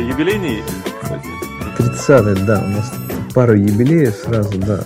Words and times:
юбилейный, 0.00 0.62
кстати. 1.02 1.28
30 1.78 2.44
да, 2.46 2.62
у 2.64 2.68
нас 2.68 2.92
пара 3.34 3.56
юбилеев 3.56 4.14
сразу, 4.14 4.58
да. 4.58 4.82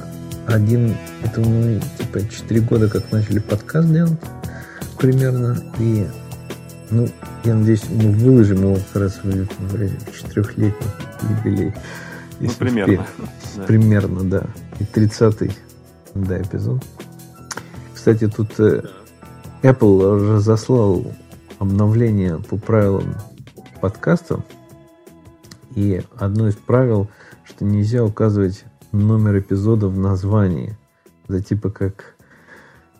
Один, 0.46 0.96
это 1.22 1.40
мы, 1.40 1.80
типа, 1.98 2.20
4 2.28 2.60
года 2.60 2.88
как 2.88 3.10
начали 3.10 3.38
подкаст 3.38 3.88
делать 3.88 4.18
примерно, 4.98 5.56
и, 5.78 6.06
ну, 6.90 7.06
я 7.45 7.54
надеюсь, 7.54 7.84
мы 7.90 8.10
выложим 8.10 8.62
его 8.62 8.77
как 8.77 9.02
раз 9.02 9.20
в, 9.22 9.28
в 9.28 10.16
четырехлетний 10.16 10.72
юбилей. 11.28 11.74
Ну, 12.41 12.50
примерно. 12.58 13.06
Да. 13.56 13.62
Примерно, 13.64 14.24
да. 14.24 14.46
И 14.80 14.84
30-й, 14.84 15.52
да, 16.14 16.41
эпизод. 16.41 16.83
Кстати, 17.94 18.28
тут 18.28 18.58
э, 18.58 18.83
Apple 19.62 20.34
разослал 20.34 21.05
обновление 21.58 22.38
по 22.38 22.56
правилам 22.56 23.14
подкаста. 23.80 24.42
И 25.74 26.02
одно 26.16 26.48
из 26.48 26.55
правил, 26.55 27.09
что 27.45 27.64
нельзя 27.64 28.05
указывать 28.05 28.64
номер 28.92 29.38
эпизода 29.38 29.88
в 29.88 29.98
названии. 29.98 30.77
За 31.28 31.42
типа 31.42 31.70
как 31.70 32.14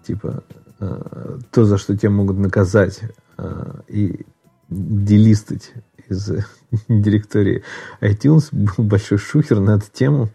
типа 0.05 0.43
э, 0.81 1.39
то, 1.51 1.65
за 1.65 1.79
что 1.79 1.97
тебя 1.97 2.11
могут 2.11 2.39
наказать 2.39 3.01
э, 3.39 3.73
и 3.89 4.27
делистать 4.69 5.73
из 6.09 6.31
директории 6.89 7.63
iTunes. 8.01 8.49
Был 8.53 8.85
большой 8.85 9.19
шухер 9.19 9.61
на 9.61 9.77
эту 9.77 9.87
тему. 9.93 10.31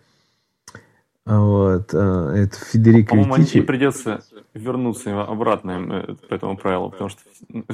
А 1.26 1.40
вот, 1.42 1.94
э, 1.94 1.98
это 1.98 2.56
Федерико 2.56 3.10
По-моему, 3.10 3.36
Витичи. 3.36 3.62
придется 3.62 4.22
вернуться 4.56 5.22
обратно 5.22 6.06
э, 6.08 6.16
по 6.28 6.34
этому 6.34 6.58
правилу, 6.58 6.90
потому 6.90 7.10
что 7.10 7.22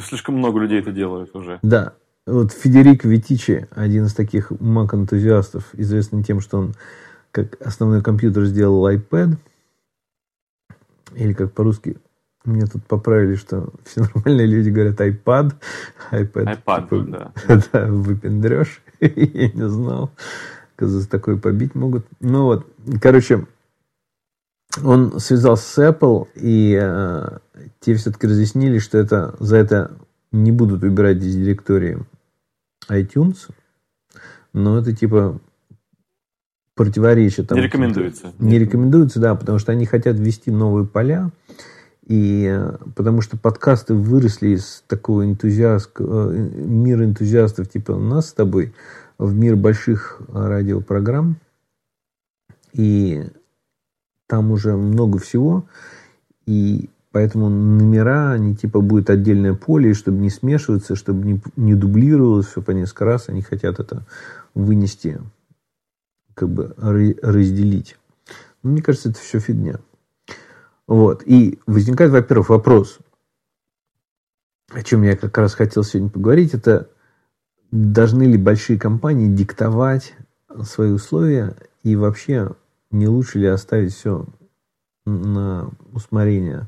слишком 0.02 0.36
много 0.36 0.60
людей 0.60 0.80
это 0.80 0.92
делают 0.92 1.34
уже. 1.36 1.60
Да, 1.62 1.94
вот 2.26 2.52
Федерик 2.52 3.06
Витичи, 3.06 3.68
один 3.72 4.06
из 4.06 4.14
таких 4.14 4.52
Mac-энтузиастов, 4.52 5.64
известный 5.74 6.24
тем, 6.24 6.42
что 6.42 6.58
он 6.58 6.74
как 7.32 7.62
основной 7.62 8.02
компьютер 8.02 8.46
сделал 8.46 8.90
iPad, 8.90 9.38
или 11.14 11.34
как 11.34 11.54
по-русски, 11.54 11.98
мне 12.46 12.66
тут 12.66 12.86
поправили, 12.86 13.36
что 13.36 13.74
все 13.84 14.02
нормальные 14.16 14.48
люди 14.48 14.70
говорят 14.70 15.02
iPad, 15.02 15.54
iPad, 16.12 16.64
iPad 16.64 16.84
типа, 16.84 17.00
да. 17.08 17.34
да, 17.72 17.86
выпендрешь, 17.88 18.82
я 19.00 19.52
не 19.52 19.70
знал, 19.70 20.12
оказывается, 20.76 21.10
такое 21.10 21.38
побить 21.38 21.76
могут. 21.76 22.08
Ну 22.22 22.46
вот, 22.46 22.66
короче, 23.02 23.46
он 24.84 25.20
связался 25.20 25.64
с 25.64 25.78
Apple, 25.78 26.28
и 26.36 26.78
э, 26.82 27.38
те 27.82 27.94
все-таки 27.94 28.28
разъяснили, 28.28 28.80
что 28.80 28.98
это 28.98 29.36
за 29.40 29.58
это 29.58 29.98
не 30.32 30.52
будут 30.52 30.82
выбирать 30.82 31.18
из 31.18 31.36
директории 31.36 32.00
iTunes, 32.90 33.50
но 34.54 34.80
это 34.80 34.96
типа 34.96 35.40
противоречит. 36.76 37.48
Там, 37.48 37.58
не 37.58 37.64
рекомендуется. 37.64 38.34
Не 38.40 38.60
рекомендуется, 38.60 39.20
да, 39.20 39.36
потому 39.36 39.60
что 39.60 39.72
они 39.72 39.86
хотят 39.86 40.18
ввести 40.18 40.52
новые 40.52 40.86
поля, 40.86 41.32
и 42.06 42.48
э, 42.48 42.78
потому 42.96 43.22
что 43.22 43.38
подкасты 43.38 43.94
выросли 43.94 44.50
из 44.50 44.84
такого 44.88 45.26
энтузиастского, 45.26 46.34
э, 46.34 46.38
мира 46.38 47.04
энтузиастов 47.04 47.70
типа 47.70 47.96
нас 47.96 48.30
с 48.30 48.34
тобой 48.34 48.74
в 49.18 49.34
мир 49.34 49.56
больших 49.56 50.22
радиопрограмм. 50.32 51.38
И 52.74 53.24
там 54.28 54.52
уже 54.52 54.76
много 54.76 55.18
всего. 55.20 55.66
И 56.46 56.90
Поэтому 57.16 57.48
номера, 57.48 58.32
они 58.32 58.58
типа 58.58 58.82
будет 58.82 59.10
отдельное 59.10 59.54
поле, 59.54 59.92
и 59.92 59.94
чтобы 59.94 60.18
не 60.18 60.30
смешиваться, 60.30 60.98
чтобы 60.98 61.26
не, 61.26 61.42
не 61.56 61.74
дублировалось 61.74 62.48
все 62.48 62.62
по 62.62 62.72
несколько 62.72 63.06
раз, 63.06 63.30
они 63.30 63.42
хотят 63.42 63.80
это 63.80 64.06
вынести, 64.54 65.22
как 66.34 66.50
бы 66.50 66.76
разделить. 66.78 67.98
Но 68.62 68.72
мне 68.72 68.82
кажется, 68.82 69.12
это 69.12 69.20
все 69.20 69.40
фигня. 69.40 69.80
Вот. 70.88 71.24
И 71.26 71.58
возникает, 71.66 72.12
во-первых, 72.12 72.50
вопрос, 72.50 73.00
о 74.72 74.84
чем 74.84 75.04
я 75.04 75.16
как 75.16 75.38
раз 75.38 75.54
хотел 75.54 75.86
сегодня 75.86 76.10
поговорить, 76.10 76.54
это 76.54 76.90
должны 77.72 78.24
ли 78.24 78.38
большие 78.38 78.78
компании 78.78 79.34
диктовать 79.34 80.16
свои 80.64 80.92
условия 80.92 81.56
и 81.82 81.96
вообще 81.96 82.52
не 82.92 83.08
лучше 83.08 83.40
ли 83.40 83.48
оставить 83.48 83.94
все 83.94 84.26
на 85.06 85.70
усмотрение 85.94 86.68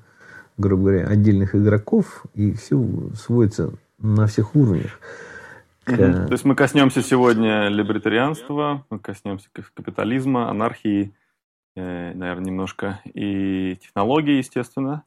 грубо 0.58 0.84
говоря, 0.84 1.08
отдельных 1.08 1.56
игроков, 1.56 2.26
и 2.34 2.54
все 2.54 2.78
сводится 3.16 3.74
на 4.00 4.28
всех 4.28 4.56
уровнях. 4.56 5.00
Угу. 5.88 5.96
То 5.96 6.32
есть 6.32 6.44
мы 6.44 6.56
коснемся 6.56 7.02
сегодня 7.02 7.70
либертарианства, 7.70 8.86
мы 8.90 9.00
коснемся 9.00 9.50
капитализма, 9.54 10.50
анархии, 10.50 11.14
э, 11.76 12.14
наверное, 12.14 12.48
немножко 12.48 13.00
и 13.06 13.78
технологий, 13.82 14.38
естественно. 14.38 15.04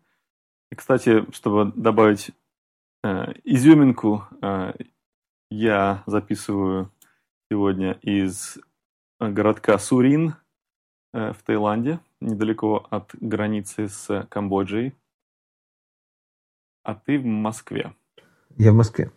И, 0.71 0.77
кстати, 0.77 1.31
чтобы 1.33 1.72
добавить 1.75 2.31
э, 3.05 3.33
изюминку, 3.44 4.25
э, 4.41 4.72
я 5.50 6.03
записываю 6.06 6.91
сегодня 7.50 7.93
из 8.03 8.59
городка 9.19 9.77
Сурин 9.78 10.37
в 11.12 11.37
Таиланде, 11.44 11.99
недалеко 12.21 12.87
от 12.89 13.10
границы 13.21 13.89
с 13.89 14.27
Камбоджей. 14.31 14.94
А 16.83 16.95
ты 16.95 17.19
в 17.19 17.25
Москве? 17.25 17.93
Я 18.57 18.73
в 18.73 18.75
Москве. 18.75 19.11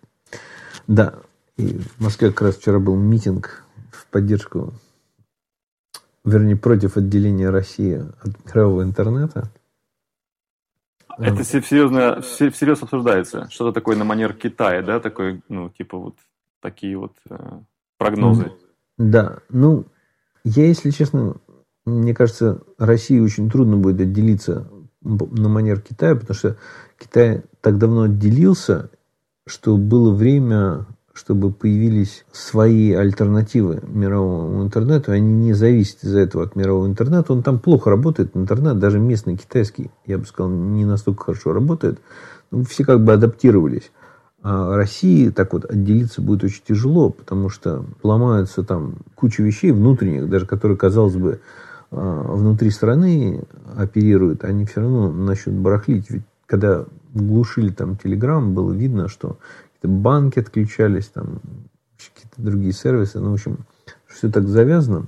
Да. 0.87 1.19
И 1.57 1.77
в 1.77 2.01
Москве 2.01 2.29
как 2.29 2.41
раз 2.41 2.57
вчера 2.57 2.79
был 2.79 2.95
митинг 2.95 3.63
в 3.91 4.07
поддержку, 4.07 4.73
вернее, 6.25 6.55
против 6.55 6.97
отделения 6.97 7.49
России 7.49 8.03
от 8.21 8.45
мирового 8.45 8.83
интернета. 8.83 9.51
Это 11.17 11.43
серьезно, 11.43 12.21
всерьез 12.21 12.81
обсуждается. 12.81 13.47
Что-то 13.49 13.71
такое 13.71 13.95
на 13.95 14.03
манер 14.03 14.33
Китая, 14.33 14.81
да? 14.81 14.99
Такой, 14.99 15.41
ну, 15.47 15.69
типа 15.69 15.97
вот 15.97 16.15
такие 16.59 16.97
вот 16.97 17.13
э, 17.29 17.59
прогнозы. 17.97 18.51
Да. 18.97 19.39
Ну, 19.49 19.85
я, 20.43 20.65
если 20.65 20.89
честно, 20.89 21.35
мне 21.85 22.15
кажется, 22.15 22.63
России 22.77 23.19
очень 23.19 23.49
трудно 23.49 23.77
будет 23.77 24.01
отделиться 24.01 24.69
на 25.01 25.49
манер 25.49 25.81
Китая, 25.81 26.15
потому 26.15 26.35
что 26.35 26.57
Китай 27.03 27.41
так 27.59 27.77
давно 27.77 28.03
отделился, 28.03 28.89
что 29.45 29.75
было 29.75 30.13
время, 30.13 30.85
чтобы 31.13 31.51
появились 31.51 32.25
свои 32.31 32.93
альтернативы 32.93 33.81
мировому 33.85 34.63
интернету. 34.63 35.11
Они 35.11 35.33
не 35.33 35.53
зависят 35.53 36.03
из-за 36.03 36.19
этого 36.19 36.45
от 36.45 36.55
мирового 36.55 36.87
интернета. 36.87 37.33
Он 37.33 37.43
там 37.43 37.59
плохо 37.59 37.89
работает, 37.89 38.37
интернет, 38.37 38.79
даже 38.79 38.99
местный 38.99 39.35
китайский, 39.35 39.91
я 40.05 40.17
бы 40.17 40.25
сказал, 40.25 40.49
не 40.49 40.85
настолько 40.85 41.25
хорошо 41.25 41.51
работает. 41.51 41.99
Ну, 42.51 42.63
все 42.63 42.85
как 42.85 43.03
бы 43.03 43.11
адаптировались. 43.11 43.91
А 44.41 44.75
России 44.75 45.29
так 45.29 45.53
вот 45.53 45.65
отделиться 45.65 46.21
будет 46.21 46.45
очень 46.45 46.63
тяжело, 46.65 47.09
потому 47.09 47.49
что 47.49 47.85
ломаются 48.01 48.63
там 48.63 48.95
куча 49.15 49.43
вещей 49.43 49.71
внутренних, 49.71 50.29
даже 50.29 50.45
которые, 50.45 50.77
казалось 50.77 51.15
бы, 51.15 51.41
а, 51.91 52.33
внутри 52.33 52.69
страны 52.69 53.43
оперируют, 53.77 54.43
они 54.43 54.65
все 54.65 54.81
равно 54.81 55.11
начнут 55.11 55.55
барахлить. 55.55 56.09
Ведь 56.09 56.23
когда 56.53 56.85
глушили 57.15 57.71
там 57.71 57.93
Telegram, 57.93 58.47
было 58.53 58.71
видно, 58.73 59.07
что 59.07 59.39
банки 59.81 60.37
отключались, 60.37 61.07
там 61.07 61.39
какие-то 61.97 62.39
другие 62.39 62.73
сервисы. 62.73 63.19
Ну, 63.19 63.31
в 63.31 63.33
общем, 63.33 63.65
все 64.05 64.29
так 64.29 64.47
завязано. 64.47 65.07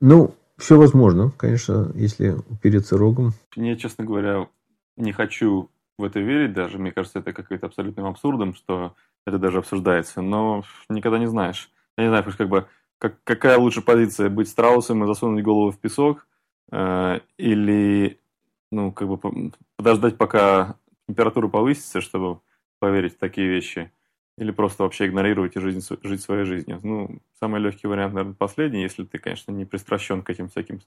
Ну, 0.00 0.34
все 0.56 0.78
возможно, 0.78 1.32
конечно, 1.36 1.92
если 1.94 2.30
упереться 2.48 2.96
рогом. 2.96 3.32
Я, 3.56 3.76
честно 3.76 4.06
говоря, 4.06 4.48
не 4.96 5.12
хочу 5.12 5.68
в 5.98 6.04
это 6.04 6.18
верить 6.18 6.54
даже. 6.54 6.78
Мне 6.78 6.92
кажется, 6.92 7.18
это 7.18 7.34
каким-то 7.34 7.66
абсолютным 7.66 8.06
абсурдом, 8.06 8.54
что 8.54 8.94
это 9.26 9.38
даже 9.38 9.58
обсуждается. 9.58 10.22
Но 10.22 10.64
никогда 10.88 11.18
не 11.18 11.28
знаешь. 11.28 11.70
Я 11.98 12.04
не 12.04 12.08
знаю, 12.08 12.24
как 12.24 12.48
бы 12.48 12.66
как, 12.96 13.22
какая 13.22 13.58
лучше 13.58 13.82
позиция, 13.82 14.30
быть 14.30 14.48
страусом 14.48 15.04
и 15.04 15.06
засунуть 15.06 15.44
голову 15.44 15.72
в 15.72 15.78
песок, 15.78 16.26
э, 16.72 17.20
или, 17.36 18.18
ну, 18.70 18.92
как 18.92 19.08
бы 19.08 19.18
подождать, 19.76 20.16
пока 20.16 20.76
температура 21.08 21.48
повысится, 21.48 22.00
чтобы 22.00 22.40
поверить 22.78 23.14
в 23.14 23.18
такие 23.18 23.48
вещи, 23.48 23.92
или 24.38 24.50
просто 24.50 24.82
вообще 24.82 25.06
игнорировать 25.06 25.56
и 25.56 25.60
жизнь, 25.60 25.80
жить 26.02 26.20
своей 26.20 26.44
жизнью. 26.44 26.80
Ну, 26.82 27.20
самый 27.40 27.60
легкий 27.60 27.86
вариант, 27.86 28.14
наверное, 28.14 28.34
последний, 28.34 28.82
если 28.82 29.04
ты, 29.04 29.18
конечно, 29.18 29.50
не 29.50 29.64
пристращен 29.64 30.22
к 30.22 30.30
этим 30.30 30.48
всяким 30.48 30.80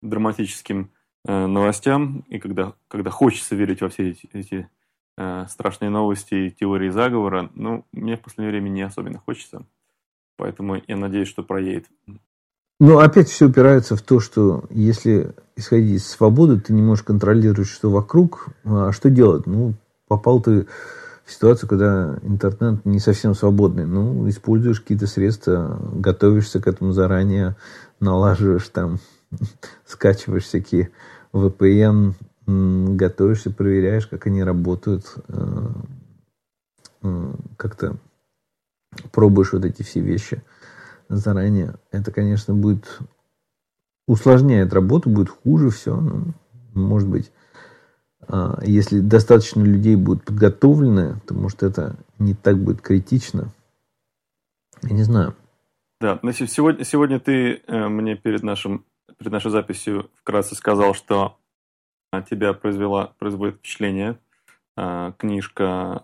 драматическим 0.00 0.90
э, 1.26 1.46
новостям, 1.46 2.24
и 2.28 2.38
когда, 2.38 2.74
когда 2.88 3.10
хочется 3.10 3.56
верить 3.56 3.82
во 3.82 3.88
все 3.88 4.10
эти, 4.10 4.28
эти 4.32 4.70
э, 5.18 5.46
страшные 5.48 5.90
новости 5.90 6.34
и 6.34 6.50
теории 6.50 6.88
заговора, 6.88 7.50
ну, 7.54 7.84
мне 7.92 8.16
в 8.16 8.20
последнее 8.20 8.52
время 8.52 8.70
не 8.70 8.82
особенно 8.82 9.18
хочется. 9.18 9.66
Поэтому 10.36 10.80
я 10.86 10.96
надеюсь, 10.96 11.28
что 11.28 11.42
проедет. 11.42 11.88
Ну, 12.80 12.98
опять 12.98 13.28
все 13.28 13.46
упирается 13.46 13.96
в 13.96 14.02
то, 14.02 14.18
что 14.18 14.64
если 14.70 15.32
исходить 15.56 15.96
из 15.96 16.06
свободы, 16.06 16.60
ты 16.60 16.72
не 16.72 16.82
можешь 16.82 17.04
контролировать, 17.04 17.68
что 17.68 17.90
вокруг, 17.90 18.48
а 18.64 18.90
что 18.92 19.10
делать? 19.10 19.46
Ну, 19.46 19.74
попал 20.08 20.40
ты 20.42 20.66
в 21.24 21.32
ситуацию, 21.32 21.68
когда 21.68 22.18
интернет 22.22 22.84
не 22.84 22.98
совсем 22.98 23.34
свободный. 23.34 23.86
Ну, 23.86 24.28
используешь 24.28 24.80
какие-то 24.80 25.06
средства, 25.06 25.78
готовишься 25.94 26.60
к 26.60 26.66
этому 26.66 26.92
заранее, 26.92 27.56
налаживаешь 28.00 28.68
там, 28.68 28.98
скачиваешь 29.86 30.44
всякие 30.44 30.90
VPN, 31.32 32.14
готовишься, 32.46 33.50
проверяешь, 33.50 34.08
как 34.08 34.26
они 34.26 34.42
работают, 34.42 35.14
э, 35.28 35.68
э, 37.02 37.34
как-то 37.56 37.96
пробуешь 39.12 39.52
вот 39.52 39.64
эти 39.64 39.82
все 39.82 40.00
вещи 40.00 40.42
заранее. 41.08 41.74
Это, 41.90 42.10
конечно, 42.10 42.54
будет 42.54 43.00
усложняет 44.06 44.72
работу, 44.72 45.10
будет 45.10 45.30
хуже 45.30 45.70
все. 45.70 45.96
Ну, 45.96 46.34
может 46.74 47.08
быть, 47.08 47.32
а, 48.28 48.58
если 48.62 49.00
достаточно 49.00 49.62
людей 49.62 49.96
будут 49.96 50.24
подготовлены, 50.24 51.20
то, 51.26 51.34
может, 51.34 51.62
это 51.62 51.96
не 52.18 52.34
так 52.34 52.58
будет 52.58 52.80
критично. 52.80 53.52
Я 54.82 54.94
не 54.94 55.02
знаю. 55.02 55.34
Да, 56.00 56.18
значит, 56.22 56.50
сегодня, 56.50 56.84
сегодня 56.84 57.18
ты 57.20 57.62
э, 57.66 57.88
мне 57.88 58.16
перед, 58.16 58.42
нашим, 58.42 58.84
перед 59.18 59.32
нашей 59.32 59.50
записью 59.50 60.10
вкратце 60.20 60.54
сказал, 60.54 60.94
что 60.94 61.38
тебя 62.22 62.52
произвела, 62.52 63.14
производит 63.18 63.56
впечатление 63.56 64.18
э, 64.76 65.12
книжка 65.16 66.02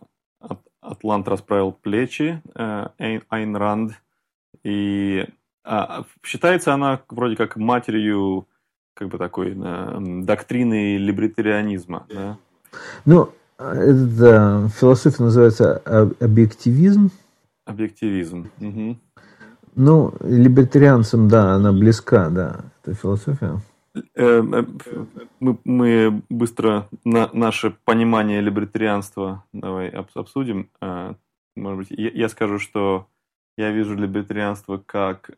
«Атлант 0.81 1.29
расправил 1.29 1.73
плечи» 1.73 2.43
э, 2.55 3.21
Айн 3.29 3.57
Ранд. 3.57 3.93
И 4.65 5.27
а, 5.65 6.05
считается 6.23 6.75
она 6.75 7.01
вроде 7.09 7.37
как 7.37 7.57
матерью 7.57 8.47
как 8.95 9.09
бы 9.09 9.19
такой 9.19 9.57
э, 9.57 9.99
доктрины 10.23 10.99
либертарианизма, 10.99 12.07
да? 12.13 12.37
Ну, 13.05 13.31
это 13.59 14.69
философия 14.79 15.23
называется 15.23 15.79
объективизм. 16.21 17.11
Объективизм. 17.65 18.51
Угу. 18.61 18.99
Ну, 19.77 20.13
либертарианцам, 20.21 21.29
да, 21.29 21.55
она 21.55 21.73
близка, 21.73 22.29
да, 22.29 22.61
это 22.83 22.95
философия. 22.95 23.61
Э, 23.95 24.01
э, 24.15 24.65
мы, 25.41 25.59
мы 25.65 26.23
быстро 26.29 26.89
на, 27.05 27.31
наше 27.33 27.77
понимание 27.85 28.41
либертарианства 28.41 29.45
давай 29.53 29.89
обсудим. 29.89 30.71
Э, 30.81 31.15
может 31.57 31.79
быть, 31.79 31.99
я, 31.99 32.11
я 32.11 32.29
скажу, 32.29 32.59
что 32.59 33.07
я 33.61 33.71
вижу 33.71 33.95
либертарианство 33.95 34.79
как 34.79 35.31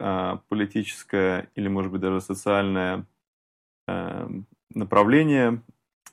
политическое 0.48 1.48
или, 1.54 1.68
может 1.68 1.92
быть, 1.92 2.00
даже 2.00 2.20
социальное 2.20 3.06
Эм, 3.88 4.46
направление 4.74 5.62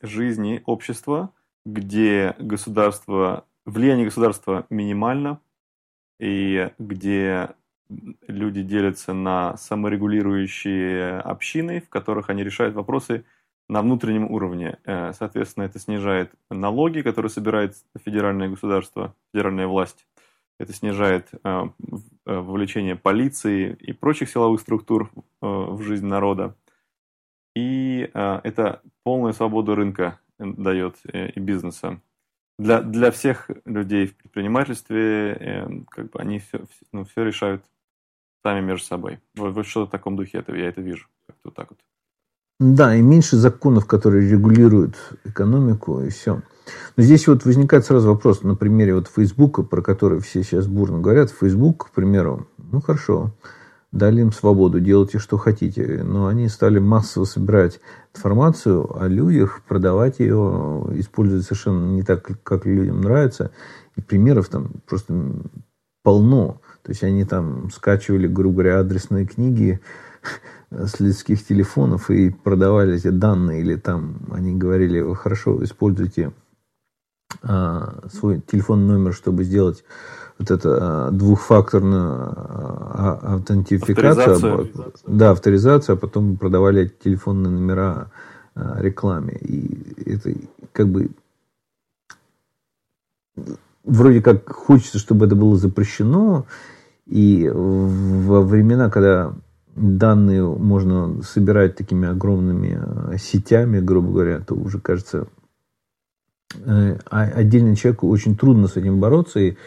жизни 0.02 0.62
общества, 0.66 1.34
где 1.66 2.36
государство, 2.40 3.46
влияние 3.66 4.06
государства 4.06 4.66
минимально, 4.70 5.40
и 6.20 6.72
где 6.80 7.52
люди 8.28 8.64
делятся 8.64 9.14
на 9.14 9.56
саморегулирующие 9.58 11.20
общины, 11.20 11.80
в 11.80 11.90
которых 11.90 12.30
они 12.30 12.44
решают 12.44 12.76
вопросы 12.76 13.24
на 13.70 13.82
внутреннем 13.82 14.30
уровне. 14.30 14.80
Э, 14.84 15.14
соответственно, 15.14 15.66
это 15.66 15.80
снижает 15.80 16.32
налоги, 16.50 17.02
которые 17.02 17.30
собирает 17.30 17.76
федеральное 18.04 18.50
государство, 18.50 19.16
федеральная 19.32 19.68
власть. 19.68 20.08
Это 20.60 20.74
снижает 20.74 21.30
э, 21.32 21.38
э, 21.44 21.66
вовлечение 22.26 22.96
полиции 22.96 23.76
и 23.80 23.94
прочих 23.94 24.30
силовых 24.30 24.62
структур 24.62 25.10
в 25.42 25.82
жизнь 25.82 26.06
народа. 26.06 26.56
И 27.56 28.10
э, 28.14 28.40
это 28.44 28.82
полную 29.04 29.34
свободу 29.34 29.76
рынка 29.76 30.20
дает 30.38 30.98
э, 31.12 31.30
и 31.30 31.40
бизнеса. 31.40 32.00
Для, 32.58 32.82
для 32.82 33.12
всех 33.12 33.50
людей 33.66 34.08
в 34.08 34.16
предпринимательстве 34.16 35.34
э, 35.40 35.70
как 35.90 36.12
бы 36.12 36.20
они 36.20 36.40
все, 36.40 36.66
ну, 36.92 37.06
все 37.06 37.24
решают 37.24 37.64
сами 38.44 38.62
между 38.62 38.86
собой. 38.86 39.20
Вот, 39.36 39.54
вот 39.54 39.66
что 39.66 39.86
в 39.86 39.90
таком 39.90 40.16
духе 40.16 40.40
это, 40.40 40.56
я 40.56 40.68
это 40.68 40.82
вижу. 40.82 41.08
Как-то 41.28 41.42
вот 41.46 41.56
так 41.56 41.70
вот. 41.70 41.80
Да, 42.60 42.96
и 42.96 43.02
меньше 43.02 43.38
законов, 43.38 43.88
которые 43.88 44.30
регулируют 44.30 44.96
экономику, 45.24 46.02
и 46.02 46.10
все. 46.10 46.42
Но 46.98 47.04
здесь 47.04 47.28
вот 47.28 47.46
возникает 47.46 47.86
сразу 47.86 48.10
вопрос 48.10 48.44
на 48.44 48.56
примере 48.56 48.96
вот 48.96 49.08
Фейсбука, 49.08 49.64
про 49.64 49.82
который 49.82 50.20
все 50.20 50.44
сейчас 50.44 50.68
бурно 50.68 51.00
говорят. 51.00 51.32
Фейсбук, 51.32 51.88
к 51.88 51.92
примеру, 51.92 52.48
ну 52.72 52.82
хорошо, 52.82 53.34
дали 53.92 54.22
им 54.22 54.32
свободу, 54.32 54.80
делайте, 54.80 55.20
что 55.20 55.38
хотите. 55.38 56.04
Но 56.04 56.28
они 56.28 56.48
стали 56.48 56.80
массово 56.80 57.26
собирать 57.26 57.80
информацию 58.16 59.02
о 59.02 59.08
людях, 59.08 59.62
продавать 59.68 60.20
ее, 60.20 60.86
использовать 60.96 61.46
совершенно 61.46 61.86
не 61.92 62.04
так, 62.04 62.28
как 62.44 62.66
людям 62.66 63.02
нравится. 63.02 63.52
И 63.96 64.02
примеров 64.02 64.50
там 64.50 64.72
просто 64.88 65.14
полно. 66.04 66.62
То 66.84 66.92
есть 66.92 67.04
они 67.04 67.26
там 67.26 67.70
скачивали, 67.72 68.28
грубо 68.28 68.58
говоря, 68.58 68.80
адресные 68.80 69.26
книги 69.26 69.80
с 70.72 71.00
людских 71.00 71.46
телефонов 71.46 72.10
и 72.10 72.30
продавали 72.30 72.96
эти 72.96 73.10
данные. 73.10 73.62
Или 73.62 73.76
там 73.76 74.20
они 74.32 74.56
говорили, 74.56 75.14
хорошо, 75.14 75.64
используйте 75.64 76.32
а, 77.42 78.08
свой 78.12 78.42
телефонный 78.42 78.96
номер, 78.96 79.14
чтобы 79.14 79.44
сделать 79.44 79.84
вот 80.40 80.52
это 80.52 80.78
а, 80.82 81.12
двухфакторную 81.12 82.34
а, 82.34 83.20
аутентификацию. 83.34 84.34
Авторизацию. 84.36 84.94
Да, 85.06 85.32
авторизацию, 85.32 85.96
а 85.96 85.98
потом 85.98 86.38
продавали 86.38 86.92
телефонные 87.04 87.52
номера 87.52 88.10
а, 88.56 88.82
рекламе. 88.82 89.38
И 89.42 90.10
это 90.10 90.34
как 90.72 90.88
бы 90.88 91.12
вроде 93.84 94.22
как 94.22 94.50
хочется, 94.50 94.98
чтобы 94.98 95.26
это 95.26 95.36
было 95.36 95.58
запрещено. 95.58 96.46
И 97.06 97.50
во 97.54 98.42
времена, 98.42 98.90
когда 98.90 99.34
данные 99.76 100.44
можно 100.44 101.22
собирать 101.24 101.76
такими 101.76 102.08
огромными 102.08 103.18
сетями, 103.18 103.80
грубо 103.80 104.12
говоря, 104.12 104.40
то 104.40 104.54
уже 104.54 104.80
кажется 104.80 105.28
э, 106.56 106.98
отдельному 107.10 107.76
человеку 107.76 108.10
очень 108.10 108.36
трудно 108.36 108.68
с 108.68 108.78
этим 108.78 109.00
бороться. 109.00 109.40
И 109.40 109.58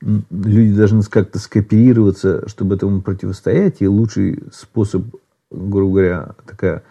люди 0.00 0.74
должны 0.74 1.02
как-то 1.02 1.38
скооперироваться, 1.38 2.48
чтобы 2.48 2.76
этому 2.76 3.02
противостоять. 3.02 3.80
И 3.80 3.88
лучший 3.88 4.42
способ, 4.52 5.04
грубо 5.50 5.92
говоря, 5.92 6.34
такая 6.46 6.82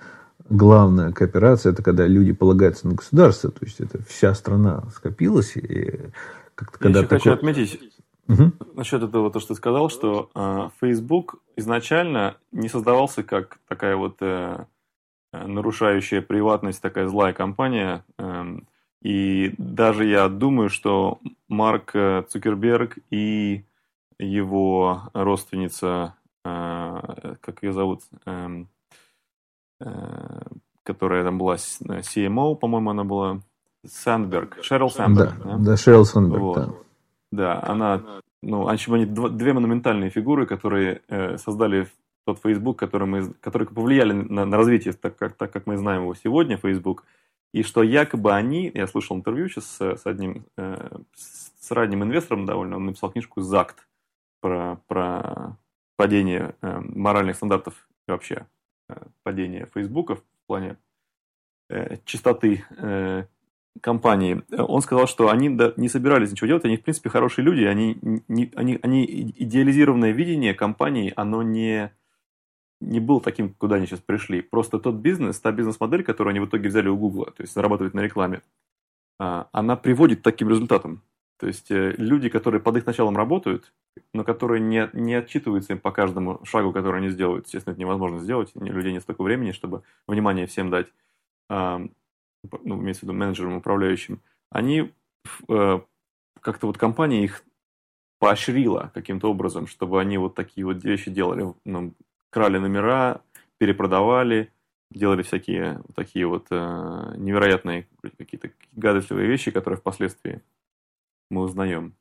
главная 0.49 1.11
кооперация, 1.11 1.71
это 1.71 1.83
когда 1.83 2.07
люди 2.07 2.33
полагаются 2.33 2.87
на 2.87 2.95
государство. 2.95 3.51
То 3.51 3.65
есть 3.65 3.79
это 3.79 4.01
вся 4.07 4.33
страна 4.33 4.83
скопилась. 4.95 5.55
И 5.55 5.99
как-то, 6.55 6.79
когда 6.79 6.99
Я 6.99 7.05
еще 7.05 7.09
такое... 7.09 7.19
хочу 7.19 7.33
отметить 7.33 7.79
угу. 8.27 8.51
насчет 8.75 9.03
этого, 9.03 9.31
то, 9.31 9.39
что 9.39 9.49
ты 9.49 9.55
сказал, 9.55 9.89
что 9.89 10.29
э, 10.33 10.69
Facebook 10.81 11.35
изначально 11.55 12.37
не 12.51 12.69
создавался 12.69 13.23
как 13.23 13.59
такая 13.67 13.95
вот 13.95 14.17
э, 14.21 14.65
нарушающая 15.31 16.21
приватность, 16.21 16.81
такая 16.81 17.07
злая 17.07 17.33
компания. 17.33 18.03
Э, 18.17 18.57
и 19.01 19.53
даже 19.57 20.05
я 20.05 20.27
думаю, 20.27 20.69
что 20.69 21.19
Марк 21.47 21.91
э, 21.93 22.23
Цукерберг 22.27 22.97
и 23.09 23.63
его 24.17 25.03
родственница, 25.13 26.15
э, 26.43 27.35
как 27.39 27.63
ее 27.63 27.71
зовут, 27.71 28.01
эм, 28.25 28.67
э, 29.79 30.41
которая 30.83 31.23
там 31.23 31.37
была 31.37 31.55
CMO, 31.55 32.55
по-моему, 32.55 32.89
она 32.89 33.05
была 33.05 33.39
Сандберг, 33.85 34.57
Шерил 34.61 34.89
Сандберг. 34.89 35.37
Да, 35.37 35.57
да? 35.57 35.57
да 35.57 36.03
Сандберг, 36.03 36.41
вот. 36.41 36.55
да. 36.55 36.69
Да, 37.31 37.63
она, 37.63 38.01
ну, 38.41 38.67
они 38.67 39.05
две 39.05 39.53
монументальные 39.53 40.09
фигуры, 40.09 40.47
которые 40.47 41.03
создали 41.37 41.87
тот 42.25 42.39
Facebook, 42.41 42.79
который 42.79 43.07
мы, 43.07 43.33
которые 43.39 43.67
повлияли 43.67 44.13
на, 44.13 44.45
на 44.45 44.57
развитие, 44.57 44.93
так 44.93 45.15
как, 45.15 45.33
так 45.33 45.51
как 45.51 45.67
мы 45.67 45.77
знаем 45.77 46.01
его 46.01 46.15
сегодня, 46.15 46.57
Facebook– 46.57 47.05
и 47.51 47.63
что 47.63 47.81
якобы 47.81 48.33
они, 48.33 48.71
я 48.73 48.85
слышал 48.87 49.17
интервью 49.17 49.49
сейчас 49.49 49.77
с, 49.79 50.05
одним, 50.05 50.45
э, 50.57 50.99
с 51.15 51.71
ранним 51.71 52.03
инвестором 52.03 52.45
довольно, 52.45 52.75
он 52.75 52.85
написал 52.85 53.11
книжку 53.11 53.41
«Закт» 53.41 53.87
про, 54.39 54.79
про 54.87 55.57
падение 55.95 56.55
э, 56.61 56.79
моральных 56.79 57.35
стандартов 57.37 57.87
и 58.07 58.11
вообще 58.11 58.45
э, 58.87 58.95
падение 59.23 59.67
Фейсбука 59.73 60.15
в 60.15 60.23
плане 60.47 60.77
чистоты 62.03 62.65
компании. 63.79 64.41
Он 64.57 64.81
сказал, 64.81 65.05
что 65.05 65.29
они 65.29 65.49
не 65.77 65.87
собирались 65.87 66.31
ничего 66.31 66.47
делать, 66.47 66.65
они 66.65 66.77
в 66.77 66.81
принципе 66.81 67.11
хорошие 67.11 67.45
люди, 67.45 67.63
они, 67.63 67.95
не, 68.27 68.51
они, 68.55 68.79
они 68.81 69.05
идеализированное 69.05 70.09
видение 70.09 70.55
компании, 70.55 71.13
оно 71.15 71.43
не 71.43 71.93
не 72.81 72.99
был 72.99 73.19
таким, 73.19 73.53
куда 73.53 73.75
они 73.75 73.85
сейчас 73.85 73.99
пришли. 73.99 74.41
Просто 74.41 74.79
тот 74.79 74.95
бизнес, 74.95 75.39
та 75.39 75.51
бизнес-модель, 75.51 76.03
которую 76.03 76.31
они 76.31 76.39
в 76.39 76.47
итоге 76.47 76.69
взяли 76.69 76.87
у 76.87 76.97
Гугла, 76.97 77.31
то 77.31 77.43
есть 77.43 77.53
зарабатывать 77.53 77.93
на 77.93 78.01
рекламе, 78.01 78.41
а, 79.19 79.49
она 79.51 79.75
приводит 79.75 80.19
к 80.19 80.23
таким 80.23 80.49
результатам. 80.49 81.01
То 81.37 81.47
есть 81.47 81.71
э, 81.71 81.93
люди, 81.97 82.27
которые 82.27 82.61
под 82.61 82.77
их 82.77 82.85
началом 82.85 83.15
работают, 83.15 83.73
но 84.13 84.25
которые 84.25 84.59
не, 84.59 84.89
не 84.93 85.13
отчитываются 85.13 85.73
им 85.73 85.79
по 85.79 85.91
каждому 85.91 86.43
шагу, 86.43 86.73
который 86.73 86.97
они 86.97 87.09
сделают, 87.09 87.45
естественно, 87.45 87.71
это 87.73 87.81
невозможно 87.81 88.19
сделать, 88.19 88.51
у 88.55 88.63
людей 88.63 88.91
нет 88.91 89.03
столько 89.03 89.23
времени, 89.23 89.53
чтобы 89.53 89.83
внимание 90.05 90.47
всем 90.47 90.69
дать, 90.69 90.87
а, 91.49 91.81
ну, 92.63 92.81
имеется 92.81 93.01
в 93.01 93.03
виду 93.03 93.13
менеджерам, 93.13 93.55
управляющим, 93.55 94.21
они 94.49 94.91
э, 95.47 95.79
как-то 96.41 96.67
вот 96.67 96.77
компания 96.77 97.23
их 97.23 97.43
поощрила 98.19 98.91
каким-то 98.93 99.31
образом, 99.31 99.67
чтобы 99.67 100.01
они 100.01 100.17
вот 100.17 100.35
такие 100.35 100.65
вот 100.65 100.83
вещи 100.83 101.09
делали. 101.09 101.53
Ну, 101.63 101.93
крали 102.29 102.57
номера, 102.57 103.21
перепродавали, 103.57 104.51
делали 104.91 105.21
всякие 105.21 105.81
вот 105.85 105.95
такие 105.95 106.25
вот 106.25 106.47
э, 106.49 107.13
невероятные 107.17 107.87
какие-то 108.17 108.49
гадостливые 108.73 109.27
вещи, 109.27 109.51
которые 109.51 109.77
впоследствии 109.77 110.41
мы 111.29 111.41
узнаем. 111.41 111.93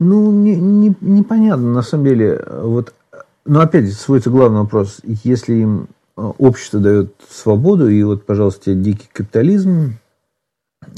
Ну, 0.00 0.30
не, 0.30 0.56
не, 0.56 0.94
непонятно, 1.00 1.72
на 1.72 1.82
самом 1.82 2.04
деле. 2.04 2.40
Вот, 2.46 2.94
но 3.44 3.60
опять 3.60 3.92
сводится 3.92 4.30
главный 4.30 4.60
вопрос. 4.60 5.00
Если 5.02 5.54
им 5.54 5.88
э, 6.16 6.20
общество 6.38 6.80
дает 6.80 7.14
свободу, 7.28 7.88
и 7.88 8.02
вот, 8.02 8.24
пожалуйста, 8.24 8.74
дикий 8.74 9.08
капитализм, 9.12 9.94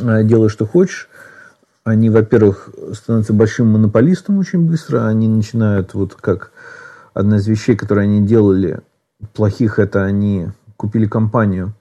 э, 0.00 0.24
делай, 0.24 0.48
что 0.48 0.66
хочешь, 0.66 1.08
они, 1.84 2.10
во-первых, 2.10 2.70
становятся 2.92 3.32
большим 3.32 3.68
монополистом 3.68 4.38
очень 4.38 4.66
быстро, 4.66 5.06
они 5.06 5.28
начинают, 5.28 5.94
вот 5.94 6.14
как 6.14 6.52
одна 7.14 7.36
из 7.36 7.46
вещей, 7.46 7.76
которые 7.76 8.04
они 8.04 8.26
делали 8.26 8.80
плохих, 9.34 9.78
это 9.78 10.04
они 10.04 10.48
купили 10.76 11.06
компанию, 11.06 11.74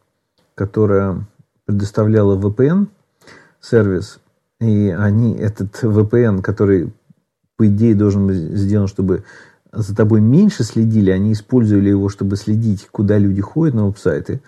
которая 0.56 1.26
предоставляла 1.66 2.38
VPN 2.38 2.88
сервис, 3.62 4.20
и 4.60 4.90
они 4.90 5.36
этот 5.36 5.84
VPN, 5.84 6.42
который 6.42 6.92
по 7.58 7.68
идее 7.68 7.96
должен 7.96 8.28
быть 8.28 8.38
сделан, 8.38 8.88
чтобы 8.88 9.24
за 9.72 9.96
тобой 9.96 10.22
меньше 10.22 10.64
следили, 10.64 11.12
они 11.12 11.34
использовали 11.34 11.90
его, 11.90 12.10
чтобы 12.10 12.36
следить, 12.36 12.88
куда 12.92 13.18
люди 13.18 13.42
ходят 13.42 13.76
на 13.76 13.86
веб-сайты. 13.86 14.42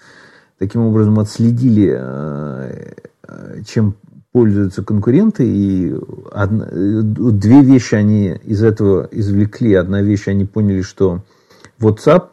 Таким 0.57 0.81
образом, 0.81 1.19
отследили, 1.19 1.95
э, 1.97 3.61
чем 3.65 3.95
пользуются 4.31 4.83
конкуренты, 4.83 5.45
и 5.45 5.93
одна, 6.31 6.67
две 6.71 7.61
вещи 7.61 7.95
они 7.95 8.39
из 8.43 8.63
этого 8.63 9.07
извлекли. 9.11 9.73
Одна 9.73 10.01
вещь, 10.01 10.27
они 10.27 10.45
поняли, 10.45 10.81
что 10.81 11.23
WhatsApp 11.79 12.29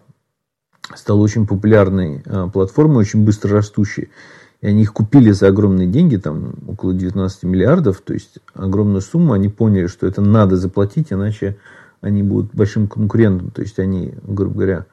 стал 0.94 1.20
очень 1.20 1.46
популярной 1.46 2.22
э, 2.24 2.48
платформой, 2.52 2.98
очень 2.98 3.24
быстро 3.24 3.52
растущей. 3.52 4.10
И 4.60 4.66
они 4.66 4.82
их 4.82 4.92
купили 4.92 5.30
за 5.30 5.48
огромные 5.48 5.86
деньги, 5.86 6.16
там 6.16 6.54
около 6.66 6.92
19 6.92 7.44
миллиардов, 7.44 8.00
то 8.00 8.14
есть 8.14 8.38
огромную 8.54 9.02
сумму. 9.02 9.32
Они 9.32 9.48
поняли, 9.48 9.86
что 9.86 10.06
это 10.06 10.20
надо 10.20 10.56
заплатить, 10.56 11.12
иначе 11.12 11.56
они 12.00 12.22
будут 12.22 12.54
большим 12.54 12.88
конкурентом. 12.88 13.50
То 13.50 13.62
есть 13.62 13.78
они, 13.78 14.14
грубо 14.22 14.54
говоря, 14.54 14.86